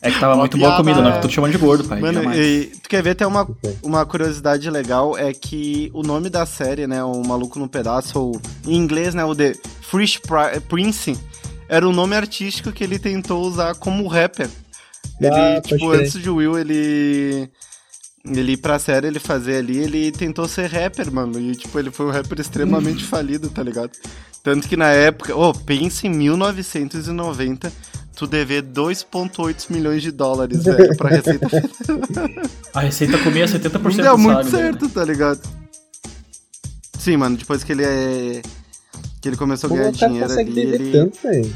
[0.01, 1.11] É que tava Uma muito boa a piada, comida, não é né?
[1.13, 1.99] que eu tô te chamando de gordo, pai.
[2.01, 3.47] Mano, e tu quer ver até uma,
[3.81, 8.41] uma curiosidade legal é que o nome da série, né, o Maluco no Pedaço, ou
[8.67, 11.17] em inglês, né, o The Fresh Pri- Prince,
[11.75, 14.47] era o nome artístico que ele tentou usar como rapper.
[15.19, 16.01] Ele, Ah, tipo, crer.
[16.01, 17.49] antes de Will, ele
[18.25, 21.91] ele ir pra série, ele fazer ali, ele tentou ser rapper, mano, e tipo, ele
[21.91, 23.91] foi um rapper extremamente falido, tá ligado?
[24.41, 27.71] Tanto que na época, oh, pensa em 1990,
[28.15, 31.47] tu dever 2.8 milhões de dólares, velho, pra Receita
[32.73, 35.41] A receita comia 70% não do deu muito salário dele, certo, tá ligado?
[36.97, 38.41] Sim, mano, depois que ele é.
[39.23, 40.91] Que ele começou a ganhar dinheiro ali, ele.
[40.91, 41.55] tanto, velho?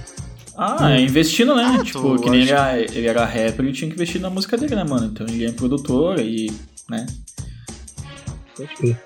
[0.57, 1.77] Ah, é investindo, né?
[1.79, 4.57] Ah, tipo, que nem ele era, ele era rapper, ele tinha que investir na música
[4.57, 5.05] dele, né, mano?
[5.05, 6.51] Então ele é produtor e,
[6.89, 7.05] né,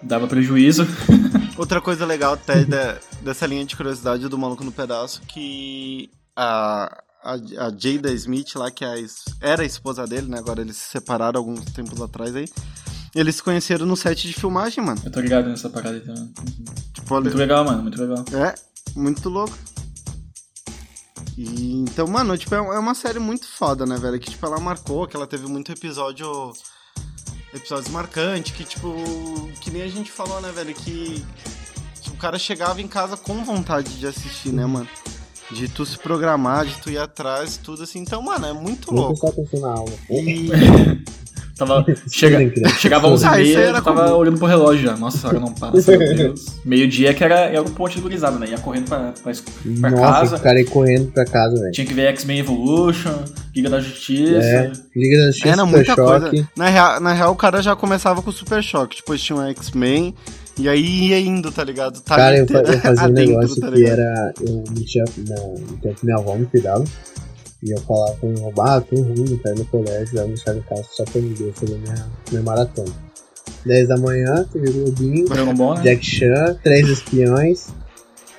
[0.01, 0.87] dava prejuízo.
[1.57, 7.01] Outra coisa legal até da- dessa linha de curiosidade do Maluco no Pedaço, que a,
[7.23, 8.95] a, a Jada Smith lá, que é a
[9.41, 10.37] era a esposa dele, né?
[10.37, 12.45] Agora eles se separaram alguns tempos atrás aí.
[13.13, 15.01] Eles se conheceram no set de filmagem, mano.
[15.03, 16.33] Eu tô ligado nessa parada aí também.
[16.93, 18.23] Tipo, Muito legal, mano, muito legal.
[18.33, 18.55] É,
[18.95, 19.57] muito louco.
[21.37, 24.19] E, então, mano, tipo, é é uma série muito foda, né, velho?
[24.19, 26.53] Que, tipo, ela marcou, que ela teve muito episódio...
[27.53, 28.93] Episódios marcantes, que, tipo...
[29.59, 30.73] Que nem a gente falou, né, velho?
[30.73, 31.25] Que
[32.01, 34.87] tipo, o cara chegava em casa com vontade de assistir, né, mano?
[35.51, 37.99] De tu se programar, de tu ir atrás, tudo assim.
[37.99, 39.33] Então, mano, é muito louco.
[39.59, 39.91] na aula.
[40.09, 40.49] E...
[41.65, 42.75] Tava, chega, Estudem, criança.
[42.81, 44.15] chegava às 11 Ah, e isso aí meia, era eu tava comum.
[44.17, 44.97] olhando pro relógio já.
[44.97, 46.45] Nossa, hora não passa, meu Deus.
[46.65, 48.47] Meio-dia que era, era o ponte de gurizada, né?
[48.49, 49.31] Ia correndo pra, pra,
[49.79, 50.35] pra Nossa, casa.
[50.37, 51.71] o cara correndo pra casa, velho.
[51.71, 53.13] Tinha que ver X-Men Evolution,
[53.55, 54.33] Liga da Justiça.
[54.43, 54.71] É.
[54.95, 56.29] Liga da Justiça, Era Super muita Choque.
[56.29, 56.49] coisa.
[56.57, 58.97] Na real, na real, o cara já começava com o Super Choque.
[58.97, 60.15] Depois tinha o X-Men.
[60.59, 62.01] E aí ia indo, tá ligado?
[62.01, 64.33] Tá Cara, eu, eu fazia um negócio tá que era.
[64.41, 66.83] Eu metia na, no tempo que minha avó me cuidava.
[67.63, 70.55] E eu falava pra minha avó, ah, tô ruim, tá no colégio, vai me deixar
[70.55, 72.91] em casa só pra me ver fazer minha, minha maratona.
[73.65, 75.81] 10 da manhã, TV Globinho, Dragon né?
[75.83, 77.67] Jack Chan, Três Espiões.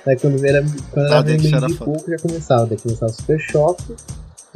[0.05, 1.91] Daí quando era, quando Ah, era meio era de foda.
[1.91, 2.65] pouco já começava.
[2.65, 3.95] Daí começava o Super Choque,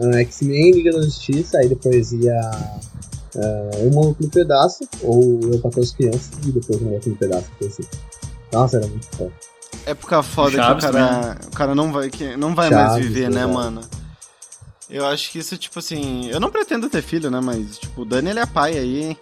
[0.01, 5.59] ah, X-Men, Liga da Justiça, aí depois ia ah, O Maluco no Pedaço, ou Eu
[5.61, 7.83] Patrão as Crianças, e depois O Maluco no Pedaço, assim.
[8.51, 9.31] Nossa, era muito foda.
[9.85, 13.07] Época foda Chaves que o cara, o cara não vai, que, não vai mais Chaves,
[13.07, 13.81] viver, né, mano?
[14.89, 16.27] Eu acho que isso, tipo assim.
[16.29, 17.39] Eu não pretendo ter filho, né?
[17.41, 19.17] Mas, tipo, o Dani ele é pai aí.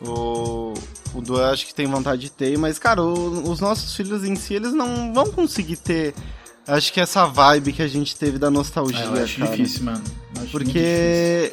[0.00, 0.72] O,
[1.14, 4.24] o Du eu acho que tem vontade de ter, mas, cara, o- os nossos filhos
[4.24, 6.14] em si, eles não vão conseguir ter.
[6.66, 9.50] Acho que essa vibe que a gente teve da nostalgia, Ah, eu acho cara.
[9.50, 10.02] difícil, mano.
[10.40, 11.52] Acho muito difícil.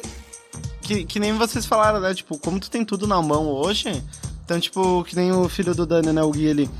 [0.80, 2.14] Que, que nem vocês falaram, né?
[2.14, 4.02] Tipo, como tu tem tudo na mão hoje.
[4.44, 6.22] Então, tipo, que nem o filho do Dani, né?
[6.22, 6.70] O Gui, ele.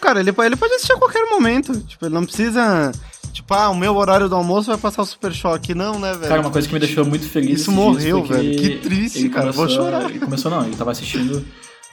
[0.00, 1.76] Cara, ele, ele pode assistir a qualquer momento.
[1.80, 2.92] Tipo, ele não precisa.
[3.38, 5.74] Tipo, ah, o meu horário do almoço vai passar o Super Choque.
[5.74, 6.28] Não, né, velho?
[6.28, 7.60] Cara, uma coisa que me deixou muito feliz.
[7.60, 8.60] Isso morreu, velho.
[8.60, 9.52] Que triste, ele cara.
[9.52, 10.10] Vou começou- chorar.
[10.10, 11.44] Ele começou, não, ele tava assistindo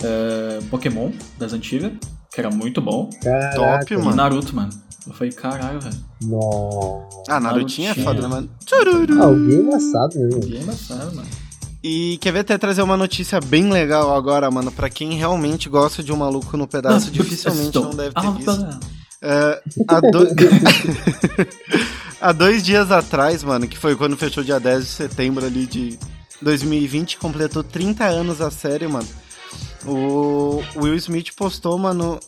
[0.04, 1.92] eh, Pokémon das antigas,
[2.34, 3.10] que era muito bom.
[3.22, 4.16] Caraca, Top, E mano.
[4.16, 4.70] Naruto, mano.
[5.08, 5.96] Eu falei, caralho, velho.
[6.24, 7.22] Nossa.
[7.30, 8.50] Ah, Narutinho é foda, né, mano?
[8.66, 9.24] Tchururu.
[9.24, 10.40] Alguém embaçado, né, mano?
[10.42, 11.28] Que embaçado, mano.
[11.84, 14.72] E quer ver até trazer uma notícia bem legal agora, mano?
[14.72, 18.80] Pra quem realmente gosta de um maluco no Ah, pedaço, dificilmente não deve ter visto.
[19.28, 20.28] É, há, do-
[22.22, 25.98] há dois dias atrás, mano, que foi quando fechou dia 10 de setembro ali de
[26.44, 29.08] 2020, completou 30 anos a série, mano.
[29.86, 32.20] O Will Smith postou, mano,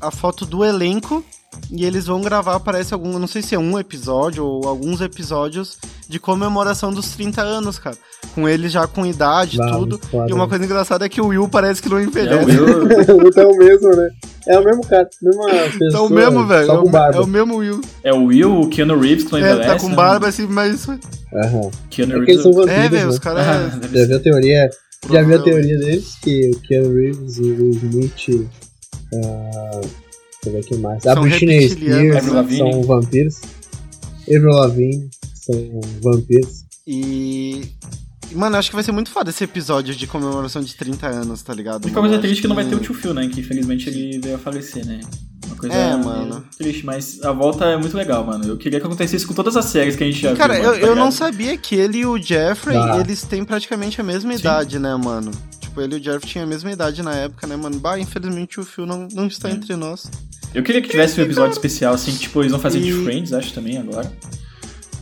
[0.00, 1.24] a foto do elenco
[1.70, 5.78] e eles vão gravar, parece algum, não sei se é um episódio ou alguns episódios
[6.08, 7.96] de comemoração dos 30 anos, cara.
[8.34, 9.98] Com ele já com idade e Bah, tudo.
[10.10, 12.44] foda, E uma coisa engraçada é que o Will parece que não É, envelhece.
[12.60, 12.88] o Will,
[13.28, 14.08] Então é o mesmo, né?
[14.48, 15.88] É o mesmo cara, mesma pessoa.
[15.88, 16.66] Então o mesmo, velho.
[16.66, 17.16] Só É, com o- barba.
[17.16, 17.80] é o mesmo Will.
[18.04, 19.68] é o Will, o Keanu Reeves, que não É, envelhece.
[19.74, 19.94] tá com né?
[19.96, 20.86] barba assim, mas.
[20.88, 21.70] Aham.
[21.88, 22.42] Keanu É que eles Reeves.
[22.42, 23.08] são vampiros, É, velho, né?
[23.08, 23.46] os caras.
[23.46, 24.70] Ah, Já viu a teoria?
[25.10, 26.14] Já viu a teoria deles?
[26.22, 28.48] Que o Keanu Reeves e o Will Smith.
[29.14, 29.88] Ah, deixa
[30.46, 31.06] eu ver aqui mais.
[31.06, 32.58] A São Britney Spears Lavigne.
[32.72, 33.40] são vampiros.
[34.22, 36.64] Avril Lavigne são vampiros.
[36.86, 37.62] E.
[38.32, 41.42] Mano, eu acho que vai ser muito foda esse episódio de comemoração de 30 anos,
[41.42, 41.84] tá ligado?
[41.84, 42.02] A única mano?
[42.08, 43.28] coisa Eu triste que não vai ter o tio Phil, né?
[43.28, 45.00] Que infelizmente ele veio a falecer, né?
[45.46, 46.44] Uma Uma coisa É, mano.
[46.58, 48.44] triste, mas a volta é muito legal, mano.
[48.44, 50.64] Eu queria que acontecesse com todas as séries que a gente já Cara, viu.
[50.64, 52.98] eu, mano, tá eu não sabia que ele e o Jeffrey, Tá.
[53.00, 54.40] eles têm praticamente a mesma Sim.
[54.40, 55.30] idade, né, mano?
[55.76, 57.78] Tipo, ele e o Jeffrey tinham a mesma idade na época, né, mano?
[57.78, 59.52] Bah, infelizmente o Phil não, não está É.
[59.52, 60.10] entre nós.
[60.54, 63.04] Eu queria que tivesse um episódio especial, assim, que, tipo, eles vão fazer de E-
[63.04, 64.10] Friends, acho, também, agora.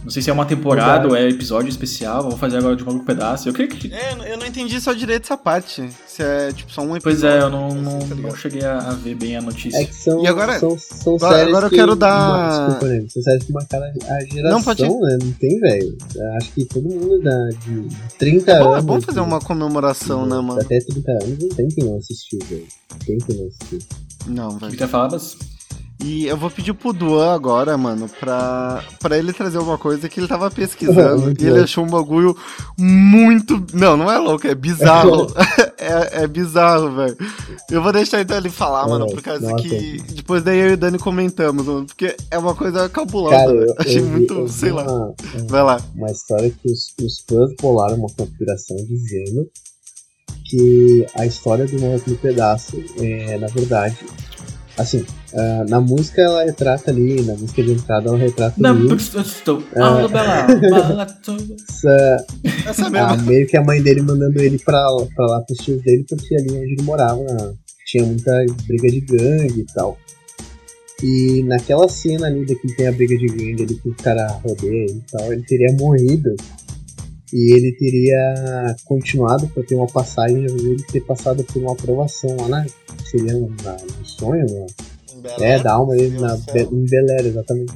[0.04, 2.98] Não sei se é uma temporada ou é episódio especial, vão fazer agora de um
[2.98, 3.48] pedaço.
[3.48, 3.90] Eu queria que...
[3.92, 5.88] É, eu não entendi só direito essa parte.
[6.06, 7.02] Se é, tipo, só um episódio.
[7.02, 9.78] Pois é, eu não, assim, não, tá não cheguei a, ver bem a notícia.
[9.78, 12.66] É que são, E agora- são, são agora- séries agora eu que- quero dar- Não,
[12.68, 13.04] desculpa, né?
[13.08, 15.18] São séries que marcaram a geração, Não, pode- né?
[15.22, 15.98] Não tem, velho.
[16.36, 17.88] Acho que todo mundo da, de
[18.18, 18.78] 30 É bom, anos...
[18.78, 20.60] é bom fazer assim, uma comemoração, né, mano?
[20.60, 22.66] Até 30 anos não tem quem não assistiu, velho.
[23.06, 23.78] Tem quem não assistiu.
[24.26, 24.88] Não, O velho.
[24.88, 25.36] falar, mas...
[26.04, 30.20] E eu vou pedir pro Duan agora, mano, pra, pra ele trazer uma coisa que
[30.20, 32.36] ele tava pesquisando Muito e ele achou um bagulho
[32.78, 33.64] muito.
[33.72, 35.32] Não, não é louco, é bizarro.
[35.78, 37.16] é, é bizarro, velho.
[37.70, 39.62] Eu vou deixar então ele falar, mano, por causa Nossa.
[39.62, 40.02] que.
[40.14, 43.74] Depois daí eu e o Dani comentamos, mano, porque é uma coisa cabulosa, Cara, eu,
[43.78, 44.82] Achei eu vi- muito, sei lá.
[44.84, 45.14] uma,
[45.48, 45.80] Vai lá.
[45.94, 49.48] uma história que os, os fãs bolaram uma conspiração dizendo
[50.50, 53.96] que a história do Maluco no Pedaço é, na verdade,
[54.76, 58.94] assim, ah, na música ela retrata ali, na música de entrada ela retrata Não, ali,
[58.94, 59.62] estou...
[59.76, 62.26] Ah, tô- essa,
[62.66, 63.26] Essa ah, mesmo.
[63.26, 64.84] meio que a mãe dele mandando ele pra,
[65.14, 67.54] pra lá pros tios dele, porque ali onde ele morava
[67.86, 69.98] tinha muita briga de gangue e tal.
[71.02, 74.86] E naquela cena ali que tem a briga de gangue ali que o cara rodeia
[74.90, 76.34] e tal, ele teria morrido.
[77.32, 82.48] E ele teria continuado pra ter uma passagem, ele ter passado por uma aprovação lá
[82.48, 82.66] na.
[83.10, 84.66] Seria um, na, no sonho, né?
[85.40, 87.72] É, da alma dele na, Be- em Bel Air, exatamente.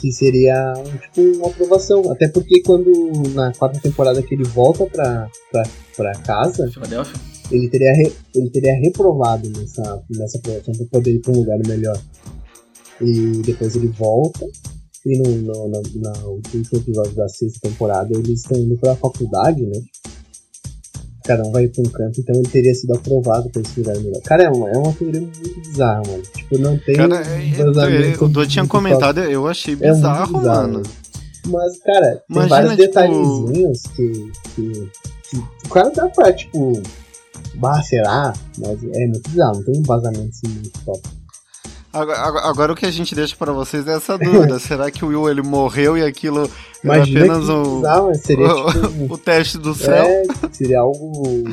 [0.00, 2.10] Que seria um, tipo uma aprovação.
[2.10, 2.90] Até porque quando
[3.34, 5.62] na quarta temporada que ele volta pra, pra,
[5.96, 7.20] pra casa, Filadélfia?
[7.52, 11.58] ele teria, re- ele teria reprovado nessa, nessa aprovação pra poder ir pra um lugar
[11.66, 11.98] melhor.
[13.00, 14.46] E depois ele volta.
[15.06, 19.62] E no, no, no, no último episódio da sexta temporada eles estão indo pra faculdade,
[19.62, 19.80] né?
[21.24, 24.20] Cada um vai pra um canto, então ele teria sido aprovado pra esse lugar melhor.
[24.22, 26.22] Cara, é uma, é uma teoria muito bizarra, mano.
[26.34, 29.92] Tipo, não tem Cara, um é- embasamento é- o Duan tinha comentado, eu achei É
[29.92, 30.82] bizarro, bizarro, mano.
[31.46, 34.90] mas, cara, tem Imagina, vários tipo- detalhezinhos que, que,
[35.30, 35.36] que
[35.66, 36.82] o cara dá pra, tipo,
[37.56, 38.32] bah, será?
[38.58, 41.00] Mas é muito bizarro, não tem um embasamento assim muito top.
[41.92, 44.58] Agora, agora- o que a gente deixa pra vocês é essa dúvida.
[44.58, 46.42] Será que o Will ele morreu e aquilo
[46.84, 50.04] era Imagina apenas que um, bizarro, seria o, tipo, o teste do céu?
[50.04, 50.22] é,
[50.52, 51.44] seria algo,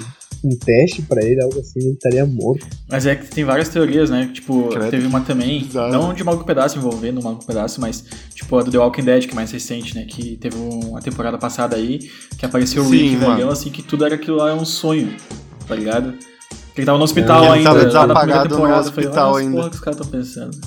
[0.43, 2.67] um teste pra ele, algo assim, ele estaria morto.
[2.87, 4.29] Mas é que tem várias teorias, né?
[4.31, 5.91] Tipo, Credo, teve uma também, bizarro.
[5.91, 8.03] não de Maluco Pedaço envolvendo o Maluco Pedaço, mas
[8.35, 10.05] tipo a do The Walking Dead, que é mais recente, né?
[10.07, 11.99] Que teve uma temporada passada aí,
[12.37, 15.15] que apareceu o Rick velhão, assim, que tudo era aquilo lá é um sonho,
[15.67, 16.13] tá ligado?
[16.77, 19.33] Que ele tava no hospital Ele ainda, tava na primeira desapagado no falei, hospital "Olha
[19.33, 20.57] as ainda." porra que os caras estão pensando.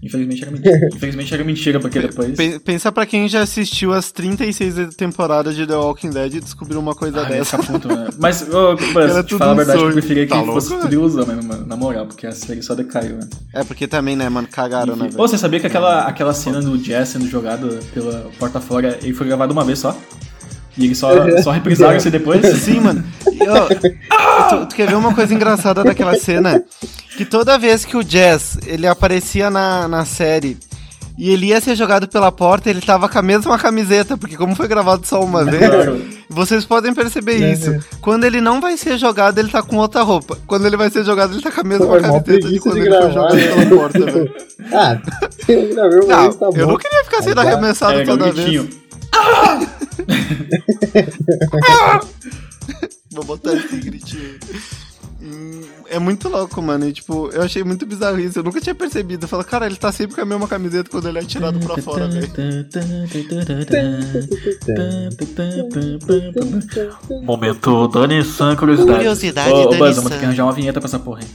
[0.00, 0.78] Infelizmente era mentira.
[0.94, 2.36] Infelizmente era mentira, porque depois...
[2.36, 6.78] Pe- Pensa pra quem já assistiu as 36 temporadas de The Walking Dead e descobriu
[6.78, 7.58] uma coisa Ah, dessa.
[7.58, 8.06] puto, né?
[8.16, 9.88] Mas, ô, Era mas, te falar a verdade, sonho.
[9.90, 12.62] eu preferia que Tá fosse louco, tudo ilusão mesmo, mano, na moral, porque a série
[12.62, 13.28] só decaiu, né?
[13.52, 15.16] É porque também, né, mano, cagaram, né, Enfim.
[15.16, 15.24] velho?
[15.24, 19.14] Ô, você sabia que aquela, aquela cena do Jazz sendo jogado pela porta fora, ele
[19.14, 19.98] foi gravado uma vez só?
[20.78, 21.08] E eles só,
[21.42, 22.46] só reprisaram isso depois?
[22.58, 23.02] Sim, mano.
[23.32, 23.66] E, ó,
[24.48, 26.62] tu, tu quer ver uma coisa engraçada daquela cena?
[27.16, 30.56] Que toda vez que o Jazz, ele aparecia na, na série
[31.18, 34.54] e ele ia ser jogado pela porta, ele tava com a mesma camiseta, porque como
[34.54, 36.04] foi gravado só uma vez, Claro.
[36.28, 37.70] vocês podem perceber É, isso.
[37.70, 37.80] é.
[38.02, 40.36] Quando ele não vai ser jogado, ele tá com outra roupa.
[40.46, 42.74] Quando ele vai ser jogado, ele tá com a mesma Pô, é camiseta de quando
[42.74, 43.46] de ele foi gravar, jogado né?
[43.48, 44.34] pela porta, velho.
[44.72, 44.98] Ah,
[45.48, 46.56] eu gravei uma Não, vez, tá bom.
[46.56, 48.68] eu não queria ficar sendo Agora- arremessado É, toda o gritinho.
[53.12, 54.38] Vou botar esse gritinho.
[55.22, 56.86] Hum, É muito louco, mano.
[56.86, 58.38] E, tipo, eu achei muito bizarro isso.
[58.38, 59.24] Eu nunca tinha percebido.
[59.24, 61.78] Eu falo, cara, ele tá sempre com a mesma camiseta quando ele é tirado pra
[61.78, 62.30] fora, velho.
[67.22, 68.98] Momento Dani San curiosidade.
[68.98, 69.92] Curiosidade ô, Dani San.
[69.94, 71.28] vamos ter que arranjar uma vinheta pra essa porra aí.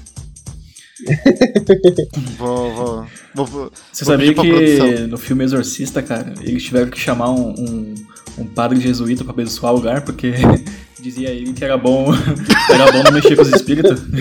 [2.37, 3.07] Vou, vou.
[3.33, 5.07] vou, vou Você vou sabia que produção.
[5.07, 7.95] no filme Exorcista, cara, eles tiveram que chamar um, um,
[8.37, 10.33] um padre jesuíta pra abençoar o lugar, porque
[11.01, 12.13] dizia ele que era bom,
[12.69, 14.01] era bom não mexer com os espíritos.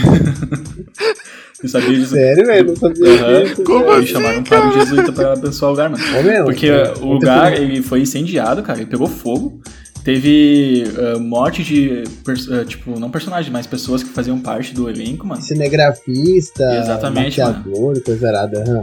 [1.60, 2.14] Você sabia disso?
[2.14, 3.42] Sério, velho, não sabia Aham.
[3.42, 3.64] disso.
[3.64, 3.92] Como.
[3.92, 6.02] Eles chamaram um padre jesuíta pra abençoar o lugar, mano.
[6.18, 9.60] Ô, meu, Porque é, o lugar ele foi incendiado, cara, ele pegou fogo.
[10.02, 15.26] Teve ah, morte de, ah, tipo, não personagens, mas pessoas que faziam parte do elenco,
[15.26, 15.42] mano.
[15.42, 18.64] Cinegrafista, Exatamente, maquiador, coisa arada.
[18.66, 18.82] aham.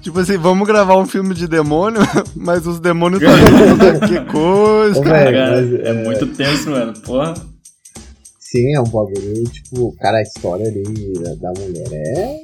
[0.00, 2.00] Tipo assim, vamos gravar um filme de demônio,
[2.34, 4.98] mas os demônios tá vindo que coisa.
[4.98, 5.30] Ô, Cara,
[5.60, 6.92] mas, é muito tenso, mano.
[7.04, 7.34] Porra.
[8.38, 12.36] Sim, é um bagulho, tipo, cara, a história ali da, mulher é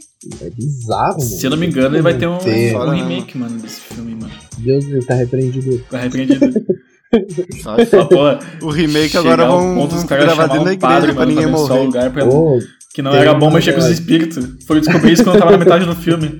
[0.45, 1.21] É bizarro, mano.
[1.23, 4.15] Se eu não me engano, ele vai ter um, Ter- um remake, mano, desse filme,
[4.15, 4.31] mano.
[4.59, 5.73] Deus, ele tá repreendido.
[5.73, 6.47] Fico arrependido.
[7.63, 10.95] Só Só, porra, o remake agora vão, ponto dos vão caras gravar dentro da igreja
[10.95, 11.81] padre, pra mano, ninguém pra morrer.
[11.85, 12.25] lugar pra...
[12.25, 12.59] Ô,
[12.95, 14.45] Que não era bom mexer com os espíritos.
[14.67, 16.39] Foi descobrir isso quando tava na metade do filme.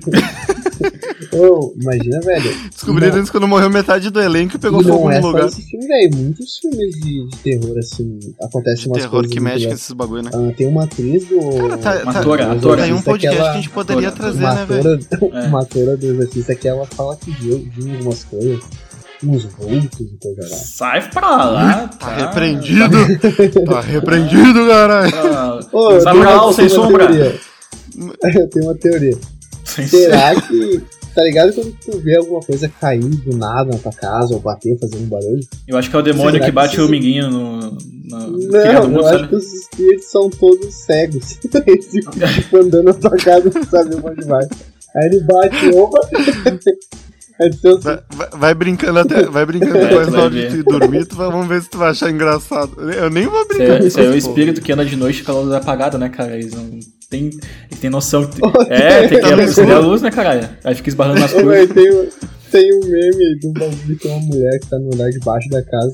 [1.33, 2.55] Ô, imagina, velho.
[2.69, 5.21] Descobriram Não- isso quando morreu metade do elenco e pegou e fogo não é no
[5.21, 5.47] só lugar.
[5.47, 6.15] esse filme, velho.
[6.15, 9.91] Muitos filmes de, de terror, assim, acontecem umas Terror coisas que muito mexe com esses
[9.91, 10.31] bagulho, né?
[10.33, 11.39] Ah, tem uma atriz do.
[11.57, 12.43] Cara, tá, Uma tá, atora.
[12.83, 14.99] Tem um Exorcista podcast que que a gente poderia atora, trazer, uma né, velho?
[15.33, 15.47] É.
[15.47, 18.59] uma atora do Exorcista que ela fala que viu, viu algumas coisas,
[19.23, 20.57] uns vultos e coisa lá.
[20.57, 21.87] Sai pra lá.
[21.99, 22.97] Tá repreendido!
[23.65, 25.11] tá repreendido, caralho!
[25.11, 25.59] Tá...
[25.73, 27.07] Ô, eu Sai pra lá, sem sombra.
[27.07, 27.39] teoria.
[28.35, 29.17] Eu tenho uma teoria.
[29.65, 30.83] Sem Será que.
[31.17, 34.77] Tá ligado quando tu vê alguma coisa cair do nada na tua casa ou bater
[34.77, 35.39] fazendo um barulho?
[35.67, 38.49] Eu acho que é o demônio que que bate isso- o minguinho no, no Não,
[38.51, 41.39] criado eu acho que os espíritos são todos cegos.
[41.65, 44.45] Eles ficam tipo, andando na tua casa e não sabem onde vai.
[44.95, 45.99] Aí ele bate, opa!
[47.37, 49.23] Pensa, Vai, vai- vai brincando até.
[49.23, 50.63] Vai brincando Vai, depois na hora de ver.
[50.63, 52.91] dormir, tu vai, vamos ver se tu vai achar engraçado.
[52.91, 55.23] Eu nem vou brincar é, com isso aí é o espírito que anda de noite
[55.23, 56.35] com a luz apagada, né, cara?
[56.35, 56.69] Eles não
[57.09, 57.25] tem,
[57.69, 58.39] eles têm noção que.
[58.69, 60.49] É, tem que acender a luz, né, caralho?
[60.63, 62.07] Aí fica esbarrando nas velho, tem, um-
[62.51, 65.09] tem um meme aí de um bagulho que tem uma mulher que tá no andar
[65.09, 65.93] de baixo da casa.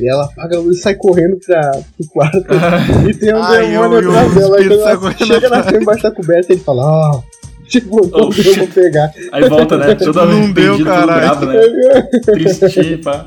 [0.00, 2.38] E ela apaga a luz e sai correndo pra, pro quarto.
[3.08, 4.56] E tem um demônio atrás dela.
[4.58, 7.20] Quando ela chega na cama embaixo da coberta, ele fala: Ah,
[7.68, 9.12] tipo, não Oh, deu, vou pegar.
[9.32, 9.94] Aí volta, né?
[9.94, 11.20] Toda Não deu, caralho.
[11.40, 12.02] bravo, né?
[12.24, 13.26] Tristinho, pá.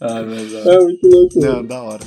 [0.00, 0.70] Ah, mas, ó.
[0.70, 1.40] É muito louco.
[1.40, 2.00] Não, da hora.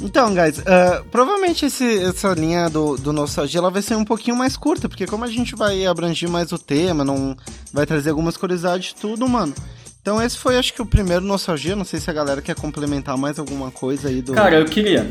[0.00, 4.36] Então, guys, ah, provavelmente esse- essa linha do, do Nostalgia ela vai ser um pouquinho
[4.36, 7.36] mais curta, porque como a gente vai abranger mais o tema, não
[7.72, 9.54] vai trazer algumas curiosidades e tudo, mano.
[10.00, 11.76] Então esse foi, acho que, o primeiro Nostalgia.
[11.76, 15.08] Não sei se a galera quer complementar mais alguma coisa aí do, Cara, eu queria.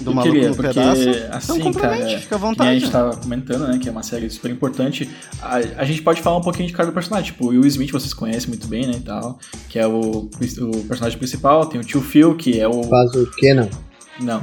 [0.00, 1.00] Do eu Maluco queria, no porque, Pedaço.
[1.30, 2.80] assim, então cara, fica à Que nem a vontade.
[2.80, 3.78] gente tava comentando, né?
[3.78, 5.08] Que é uma série super importante.
[5.42, 7.32] A, a gente pode falar um pouquinho de cada personagem.
[7.32, 8.94] Tipo, o Will Smith vocês conhecem muito bem, né?
[8.96, 9.38] E tal.
[9.68, 11.66] Que é o, o personagem principal.
[11.66, 12.82] Tem o tio Phil, que é o.
[12.84, 13.68] Faz o que não?
[14.20, 14.42] Não.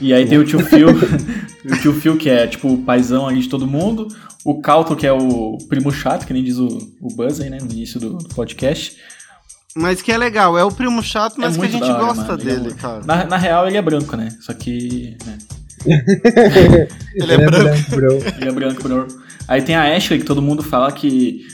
[0.00, 0.88] E aí tem o tio Phil.
[1.64, 4.08] o tio Phil, que é tipo o paizão ali de todo mundo.
[4.44, 6.68] O Calton, que é o primo chato, que nem diz o,
[7.00, 7.58] o Buzz aí, né?
[7.60, 8.96] No início do, do podcast.
[9.76, 12.40] Mas que é legal, é o primo chato, mas que a gente hora, gosta mano.
[12.40, 13.02] É dele, cara.
[13.04, 14.28] Na, na real, ele é branco, né?
[14.40, 15.16] Só que.
[15.26, 15.38] Né?
[17.14, 17.90] Ele é branco.
[17.90, 18.12] bro.
[18.40, 19.06] Ele é branco, bro.
[19.46, 21.44] Aí tem a Ashley, que todo mundo fala que.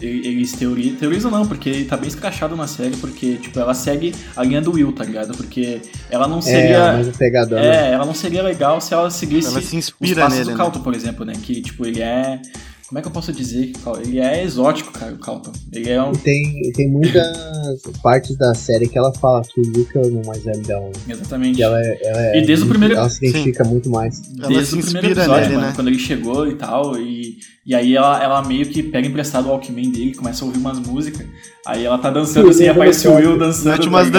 [0.00, 0.96] e- eles teorizam.
[0.96, 4.60] Teorizam não, porque ele tá bem escrachado na série, porque, tipo, ela segue a linha
[4.60, 5.36] do Will, tá ligado?
[5.36, 6.92] Porque ela não É, seria.
[6.92, 7.58] mas o pegador.
[7.58, 7.88] né?
[7.90, 10.56] É, ela não seria legal se ela seguisse Ela se os inspira passos nele, do
[10.56, 10.56] né?
[10.56, 11.32] Calton, por exemplo, né?
[11.42, 12.40] Que, tipo, ele é.
[12.88, 13.72] Como é que eu posso dizer?
[14.02, 15.52] Ele é exótico, cara, o Calton.
[15.70, 16.12] Ele é um.
[16.12, 17.36] E tem, tem muitas
[18.02, 20.86] partes da série que ela fala que o Luke é o mais velho dela.
[20.86, 20.92] né?
[21.14, 21.56] Exatamente.
[21.56, 24.22] Que ela é, ela é E desde o primeiro- Ela se identifica muito mais.
[24.38, 25.72] Ela Desde se o primeiro episódio, nele, mano, né?
[25.76, 27.36] quando ele chegou e tal, e,
[27.66, 30.78] e aí ela, ela meio que pega emprestado o Walkman dele, começa a ouvir umas
[30.78, 31.26] músicas,
[31.66, 33.72] aí ela tá dançando assim, aparece o Will dançando.
[33.72, 34.10] Mete tá umas é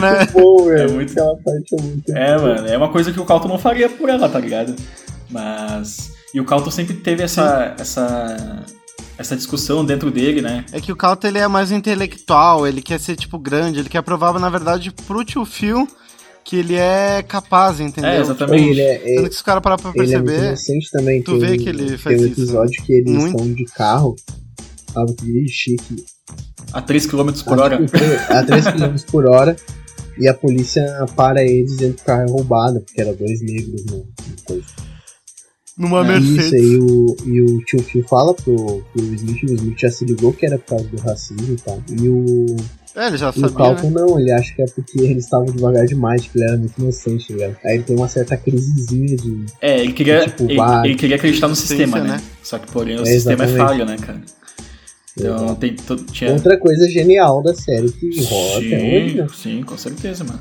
[0.00, 0.16] né?
[0.18, 0.78] muito bom, velho.
[0.82, 3.58] É muito- Aquela parte é muito É, mano, é uma coisa que o Calton não
[3.58, 4.76] faria por ela, tá ligado?
[5.30, 6.11] Mas.
[6.34, 7.74] E o Calton sempre teve essa.
[7.78, 8.64] essa.
[9.18, 10.64] essa discussão dentro dele, né?
[10.72, 14.02] É que o Calto ele é mais intelectual, ele quer ser, tipo, grande, ele quer
[14.02, 15.86] provar, na verdade, pro tio Phil
[16.44, 18.10] que ele é capaz, entendeu?
[18.10, 18.70] É, exatamente.
[18.70, 21.22] ele é, Tanto que se o cara parar pra ele é muito perceber, inocente também.
[21.22, 23.36] tu tem, vê que ele tem faz um isso, episódio que eles Muito.
[23.36, 24.16] estão de carro.
[24.92, 26.04] Tava que chique.
[26.72, 27.80] A 3 km por hora.
[28.28, 29.56] A 3 km por hora.
[30.18, 30.84] E a polícia
[31.16, 34.66] para eles dizendo que o carro é roubado, porque era dois negros no, no coisa.
[35.76, 36.52] Numa É, Isso, Mercedes.
[36.52, 40.32] aí o, e o tio Phil fala pro, pro Smith, o Smith já se ligou
[40.32, 41.82] que era por causa do racismo e tal.
[41.90, 42.56] E o,
[42.94, 44.00] É, ele já e o sabia, Calton né?
[44.00, 47.28] não, ele acha que é porque eles estavam devagar demais, que ele era muito inocente,
[47.28, 47.56] tá ligado?
[47.64, 49.46] Aí ele tem uma certa crisezinha de.
[49.60, 50.86] É, ele queria, Tipo, ele, vai.
[50.86, 52.08] ele queria acreditar no sistema, né?
[52.16, 52.22] né?
[52.42, 54.20] Só que, porém, o É, sistema é falho, né, cara?
[55.18, 55.76] Então, tem,
[56.10, 56.32] tinha...
[56.32, 59.26] Outra coisa genial da série que rola até hoje, né?
[59.28, 60.40] Sim, sim, com certeza, mano.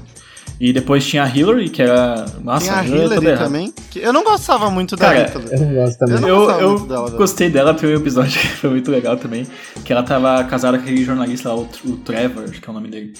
[0.63, 2.23] E depois tinha a Hillary, que era.
[2.43, 3.73] Nossa, Tem a Hillary também.
[3.89, 5.49] que eu não gostava muito da Cara, Hillary.
[5.51, 6.15] Eu não gosto também.
[6.15, 7.17] Eu não Eu, gostava eu muito dela, velho.
[7.17, 9.47] gostei dela, um episódio que foi muito legal também,
[9.83, 12.75] que ela tava casada com aquele jornalista lá, o, o Trevor, acho que é o
[12.75, 13.13] nome dele.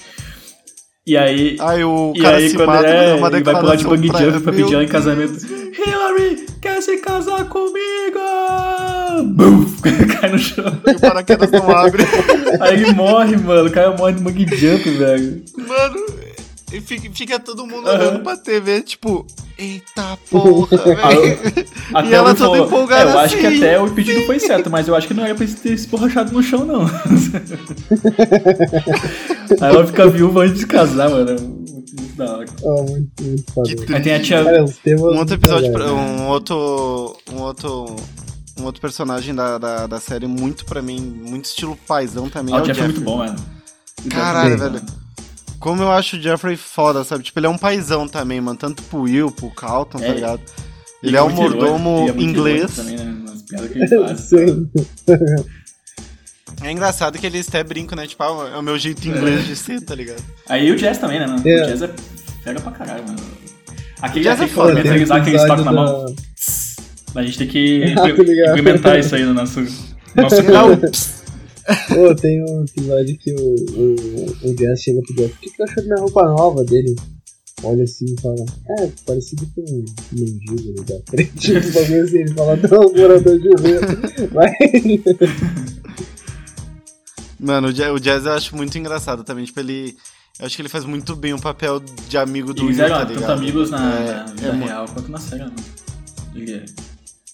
[1.04, 3.74] E aí, Aí o e cara aí se quando mata, é, uma ele vai pular
[3.74, 5.32] de pra jump pra pedir ela em casamento.
[5.44, 8.20] Hillary, quer se casar comigo?
[9.34, 9.82] Buf,
[10.20, 10.64] cai no chão.
[10.86, 12.04] E o paraquedas não abre.
[12.60, 15.42] Aí ele morre, mano, o cara morre de bang jump, velho.
[15.58, 16.06] Mano,
[16.72, 17.98] e fica, fica todo mundo Aham.
[17.98, 19.26] olhando pra TV, tipo,
[19.58, 21.66] eita porra, velho.
[21.94, 23.56] Até E ela toda empolgada É, eu acho que assim.
[23.58, 26.32] até o pedido foi certo, mas eu acho que não era pra ter se borrachado
[26.32, 26.82] no chão, não.
[29.60, 31.40] Aí ela fica viúva antes de casar, mano.
[31.40, 32.46] Muito Da hora.
[32.62, 33.68] Oh, muito, muito foda.
[33.70, 34.42] Aí tem a tia.
[34.44, 37.16] Cara, Um outro episódio, pra- um outro.
[37.32, 37.96] Um outro.
[38.58, 42.54] Um outro personagem da, da, da série muito pra mim, muito estilo paizão também.
[42.54, 42.92] Ah, é o Jeff é Jeffrey.
[42.92, 43.36] muito bom, mano.
[44.02, 44.82] Jeff Caralho, é velho.
[45.62, 47.22] Como eu acho o Jeffrey foda, sabe?
[47.22, 48.58] Tipo, ele é um paizão também, mano.
[48.58, 50.12] Tanto pro Will, pro Calton, tá É.
[50.14, 50.40] ligado?
[51.02, 52.76] Ele é um muito irônico, mordomo ele é inglês.
[52.76, 53.04] Também, né?
[53.24, 54.20] Nas piadas que ele faz.
[54.28, 54.68] Sim.
[56.62, 58.06] É engraçado que eles até brincam, né?
[58.06, 60.22] Tipo, ah, é o meu jeito inglês de ser, tá ligado?
[60.48, 61.26] Aí o Jazz também, né?
[61.26, 61.42] mano?
[61.48, 61.62] É.
[61.64, 61.90] O Jazz é
[62.44, 63.18] fera pra caralho, mano.
[64.00, 66.04] Aquele, Jazz é aquele foda, que tem um eles que eles tocam episódio na mão.
[67.14, 68.58] da- A gente tem que Ah, ligado.
[68.58, 69.60] implementar isso aí no nosso.
[70.14, 70.76] nosso Não,
[71.88, 75.34] Pô, tem um episódio que o, o, o Jazz chega pro Jeff.
[75.34, 76.94] O que, que achou da minha roupa nova dele?
[77.64, 78.44] Olha assim e fala,
[78.80, 81.52] é, parecido com um mendigo ali da frente.
[81.56, 84.26] Uns bagulho assim, ele fala, não, morador de rua.
[84.32, 84.50] Vai.
[87.38, 89.44] Mano, o Ja- o Jazz eu acho muito engraçado também.
[89.44, 89.96] Tipo, ele.
[90.40, 93.00] Eu acho que ele faz muito bem o papel de amigo do Eles Will, tá
[93.06, 93.32] tanto ligado?
[93.32, 95.54] amigos na, É, na vida é real quanto na série, mano.
[96.34, 96.64] Ele é-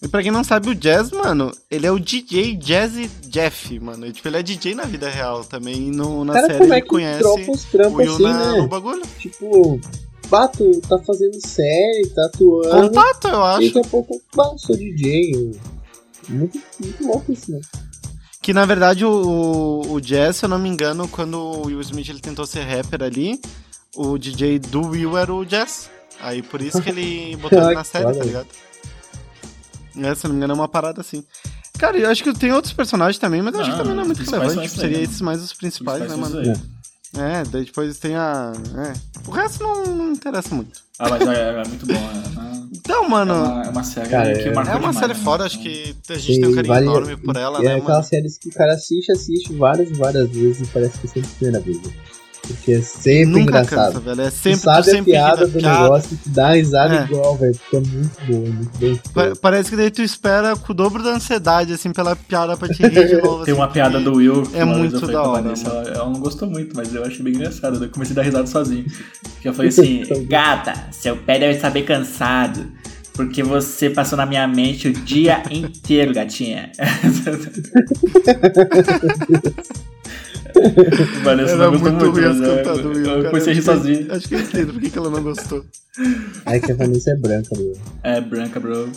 [0.01, 4.07] E pra quem não sabe, o Jazz, mano, ele é o DJ Jazzy Jeff, mano.
[4.07, 5.89] E, tipo, ele é DJ na vida real também.
[5.89, 8.53] E no, na Cara, série como é ele que conhece troca os trampos assim, na-
[8.53, 8.69] no né?
[8.69, 9.03] bagulho.
[9.19, 9.81] Tipo,
[10.29, 12.89] Bato, tá fazendo série, tá atuando.
[12.89, 13.75] Contato, eu E acho.
[13.75, 15.59] daqui a pouco, bah, sou DJ.
[16.29, 17.61] Muito, muito louco isso, né?
[18.43, 22.09] Que na verdade o, o Jazz, se eu não me engano, quando o Will Smith
[22.09, 23.41] ele tentou ser rapper ali,
[23.97, 25.91] o DJ do Will era o Jazz.
[26.21, 28.47] Aí por isso que ele botou ele na série, tá ligado?
[30.03, 31.25] É, se não me engano, é uma parada assim.
[31.79, 34.03] Cara, eu acho que tem outros personagens também, mas eu acho que Não, também não
[34.03, 34.69] é muito relevante.
[34.69, 35.05] Tipo, seria né?
[35.05, 36.41] esses mais os principais, né, mano?
[37.17, 38.53] É, daí depois tem a.
[38.77, 38.93] É.
[39.27, 40.81] O resto não, não interessa muito.
[40.99, 41.95] Ah, mas é, é muito bom.
[41.95, 43.35] É uma, Então, é mano.
[43.35, 45.25] uma, é uma série Cara, que é- marcou É uma demais, série né?
[45.25, 47.89] foda, acho que a gente tem um carinho vale- enorme por ela, é né, aquelas
[47.97, 48.03] mano?
[48.05, 51.31] séries que o cara assiste, assiste várias e várias vezes e parece que é sempre
[51.31, 51.79] a primeira vez.
[52.49, 53.93] Porque é sempre Nunca engraçado.
[53.95, 54.21] cansa, velho.
[54.23, 55.83] É sempre, tu sabe a sempre ri piada da do piada.
[55.83, 57.05] negócio e tu dá risada É.
[57.05, 57.55] igual, velho.
[57.55, 59.41] Porque é muito bom, é muito bem Pa- feito.
[59.41, 62.83] Parece que daí tu espera com o dobro da ansiedade, assim, pela piada pra te
[62.83, 63.45] rir de novo.
[63.45, 64.43] Tem assim, uma piada do Will.
[64.45, 65.53] que é muito da hora.
[65.65, 67.85] Ela, ela não gostou muito, mas eu achei bem engraçado.
[67.85, 68.87] Eu comecei a dar risada sozinho.
[69.43, 72.67] Que eu falei assim: Gata, seu pé deve estar bem cansado.
[73.13, 76.71] Porque você passou na minha mente o dia inteiro, gatinha.
[81.25, 83.59] Vanessa Era não gostou muito ruim muito, eu- cantadas do Will, eu comecei a rir
[83.61, 84.13] Acho que- sozinho.
[84.15, 85.65] Acho que eu entendo por que ela não gostou.
[86.47, 87.73] É que a Vanessa é branca, meu.
[88.05, 88.89] É, branca, bro.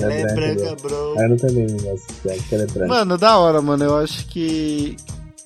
[0.00, 0.88] Ela é branca, bro.
[0.88, 1.14] bro.
[1.18, 2.88] Ela não também não gosta dela, ela é branca.
[2.88, 3.84] Mano, da hora, mano.
[3.84, 4.96] Eu acho que,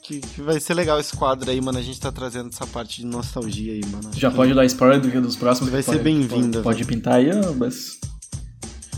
[0.02, 1.78] que, que vai ser legal esse quadro aí, mano.
[1.78, 4.10] A gente tá trazendo essa parte de nostalgia aí, mano.
[4.16, 5.70] Já que- pode dar spoiler do que dos próximos.
[5.70, 7.98] Vai ser bem-vinda, Pode, pode pintar aí, mas.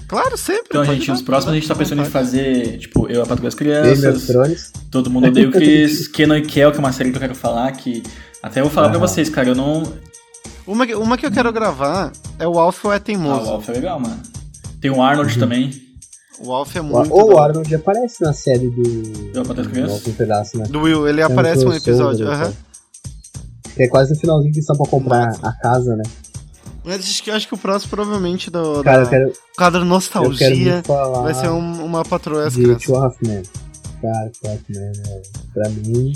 [0.09, 0.65] Claro, sempre.
[0.71, 3.37] Então, pode gente, os próximos a gente tá pensando em fazer, tipo, eu, a das
[3.39, 4.73] Game of Crianças.
[4.91, 7.35] Todo Mundo Odeia o Chris, Kenan e Kel, que é uma série que eu quero
[7.35, 8.03] falar, que
[8.43, 9.07] até eu vou falar pra Aham.
[9.07, 9.83] vocês, cara, eu não...
[10.67, 13.47] Uma, que- uma que eu quero gravar é o Alf ou é Ah, teimoso.
[13.47, 14.19] o Alf é legal, mano.
[14.81, 15.71] Tem o Arnold também,
[16.41, 17.13] O Alf é muito.
[17.13, 17.39] Ou o.
[17.39, 18.83] Arnold aparece na série do.
[19.35, 20.07] Eu, das do Crianças?
[20.07, 20.65] Um pedaço, né?
[20.69, 22.27] Do Will, ele Tem aparece um episódio.
[22.27, 22.53] né, aham.
[23.75, 26.03] Que é quase no finalzinho que estão pra comprar a casa, né?
[26.89, 29.83] Mas acho que, acho que o próximo, provavelmente, do Cara, da eu quero, quadro eu
[29.83, 30.83] quero Nostalgia,
[31.23, 32.85] vai ser um- uma patroa às de crianças.
[32.85, 33.43] Two Halfman.
[34.01, 35.23] Cara, Two Halfman, é,
[35.53, 36.13] pra mim,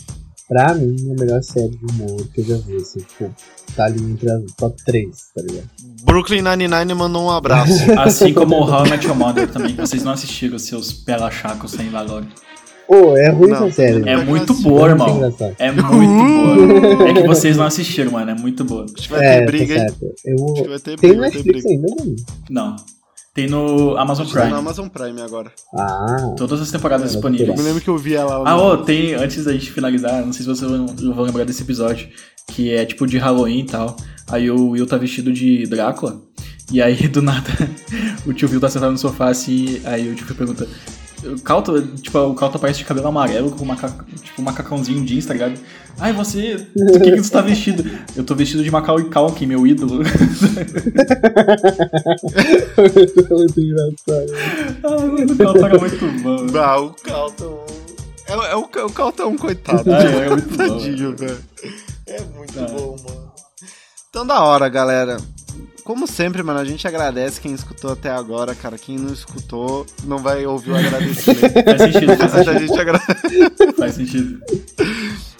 [0.48, 3.34] pra mim, é a melhor série de humor que eu já vi, assim, tipo,
[3.76, 5.68] tá ali entre as top 3, tá ligado?
[6.04, 7.72] Brooklyn Nine-Nine mandou um abraço.
[7.98, 11.70] Assim como o How I Met Your Mother também, que vocês não assistiram, seus pelachacos
[11.72, 12.24] sem valor.
[12.88, 14.08] Ô, é ruim Não, essa série.
[14.08, 15.34] É muito boa, é muito irmão.
[15.58, 17.08] É muito boa.
[17.08, 18.84] É que vocês não assistiram, mano, é muito boa.
[18.84, 20.12] Acho que vai É, ter briga, tá hein?
[20.24, 22.16] Eu, Acho que vai ter tem briga, ter Netflix ainda, mano?
[22.50, 22.76] Não.
[23.34, 24.50] Tem no Amazon tá Prime.
[24.50, 25.50] no Amazon Prime agora.
[25.74, 27.48] Ah, Todas as temporadas É, disponíveis.
[27.48, 28.50] Eu me lembro que eu vi ela lá.
[28.50, 31.62] Ah, ô, tem, antes da gente finalizar, não sei se vocês vão, vão lembrar desse
[31.62, 32.08] episódio,
[32.48, 33.96] que é tipo de Halloween e tal.
[34.28, 36.20] Aí o Will tá vestido de Drácula.
[36.72, 37.50] E aí, do nada,
[38.26, 40.66] o tio Will tá sentado no sofá assim, aí o tio Will pergunta.
[41.24, 45.24] O Calto, tipo, o Calto aparece de cabelo amarelo com maca, tipo, um macacãozinho jeans,
[45.26, 45.56] tá ligado?
[46.00, 46.56] Ai, você.
[46.74, 47.88] Do que, que você tá vestido?
[48.16, 50.02] Eu tô vestido de Macaulay Culkin, meu ídolo.
[53.30, 54.32] muito engraçado.
[54.82, 56.58] Ai, mano, o Calto era muito bom.
[56.58, 57.66] Ah, o Calton.
[58.26, 58.68] É, é o, o
[59.22, 59.92] é um coitado.
[59.92, 60.56] Ah, é muito bom.
[60.56, 61.38] Tadinho, velho.
[62.06, 62.66] É muito Ah.
[62.66, 63.32] bom, mano.
[64.10, 65.18] Então, da hora, galera.
[65.84, 68.78] Como sempre, mano, a gente agradece quem escutou até agora, cara.
[68.78, 71.40] Quem não escutou, não vai ouvir o agradecimento.
[71.64, 72.60] Faz sentido, faz a, sentido.
[72.60, 72.98] gente agra...
[73.76, 74.40] Faz sentido.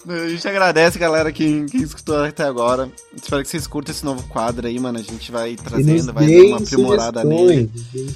[0.09, 2.91] a gente agradece, galera, quem, quem escutou até agora.
[3.15, 4.99] Espero que vocês curtam esse novo quadro aí, mano.
[4.99, 7.71] A gente vai trazendo, vai dando deem uma aprimorada nele.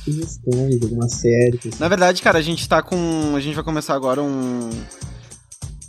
[0.05, 1.61] sugestões, alguma série.
[1.79, 3.35] Na verdade, cara, a gente tá com.
[3.37, 4.69] A gente vai começar agora um.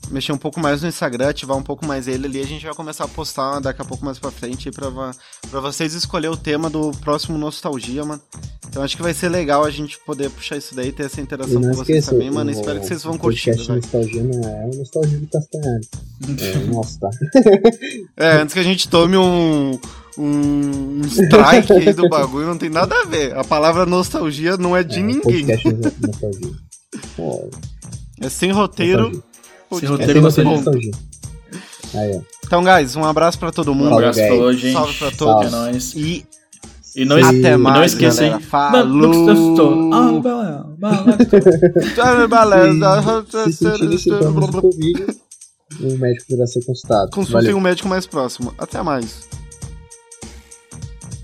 [0.10, 2.42] Mexer um pouco mais no Instagram, ativar um pouco mais ele ali.
[2.42, 5.94] A gente vai começar a postar daqui a pouco mais pra frente aí pra, vocês
[5.94, 8.22] escolher o tema do próximo Nostalgia, mano.
[8.70, 11.62] Então acho que vai ser legal a gente poder puxar isso daí, ter essa interação
[11.62, 12.50] com vocês esqueça, também, mano.
[12.50, 13.52] o- Espero que vocês vão o curtir.
[13.68, 15.88] Nostalgia não é o Nostalgia do Castanhari.
[16.42, 17.10] É o nosso, tá?
[18.18, 19.80] É, antes que a gente tome um.
[20.20, 23.38] Um strike aí do bagulho, não tem nada a ver.
[23.38, 25.46] A palavra nostalgia não é de é, ninguém.
[27.16, 27.50] Pô,
[28.20, 29.24] É sem roteiro.
[29.70, 29.88] Podcast.
[29.98, 30.92] roteiro, É.
[31.98, 32.22] Aí, ó.
[32.46, 33.90] Então, guys, um abraço pra todo Um mundo.
[33.90, 34.30] Salve, abraço guys.
[34.30, 34.74] falou, gente.
[34.74, 35.48] Salve pra todos.
[35.48, 35.94] É nóis.
[35.96, 36.26] E
[36.96, 38.38] E não, até e não mais, esqueça, galera.
[38.42, 38.48] hein?
[38.50, 39.94] Falou!
[39.94, 40.12] Ah,
[45.82, 47.12] o médico deverá ser consultado.
[47.12, 48.54] Consultem um médico mais próximo.
[48.58, 49.28] Até mais.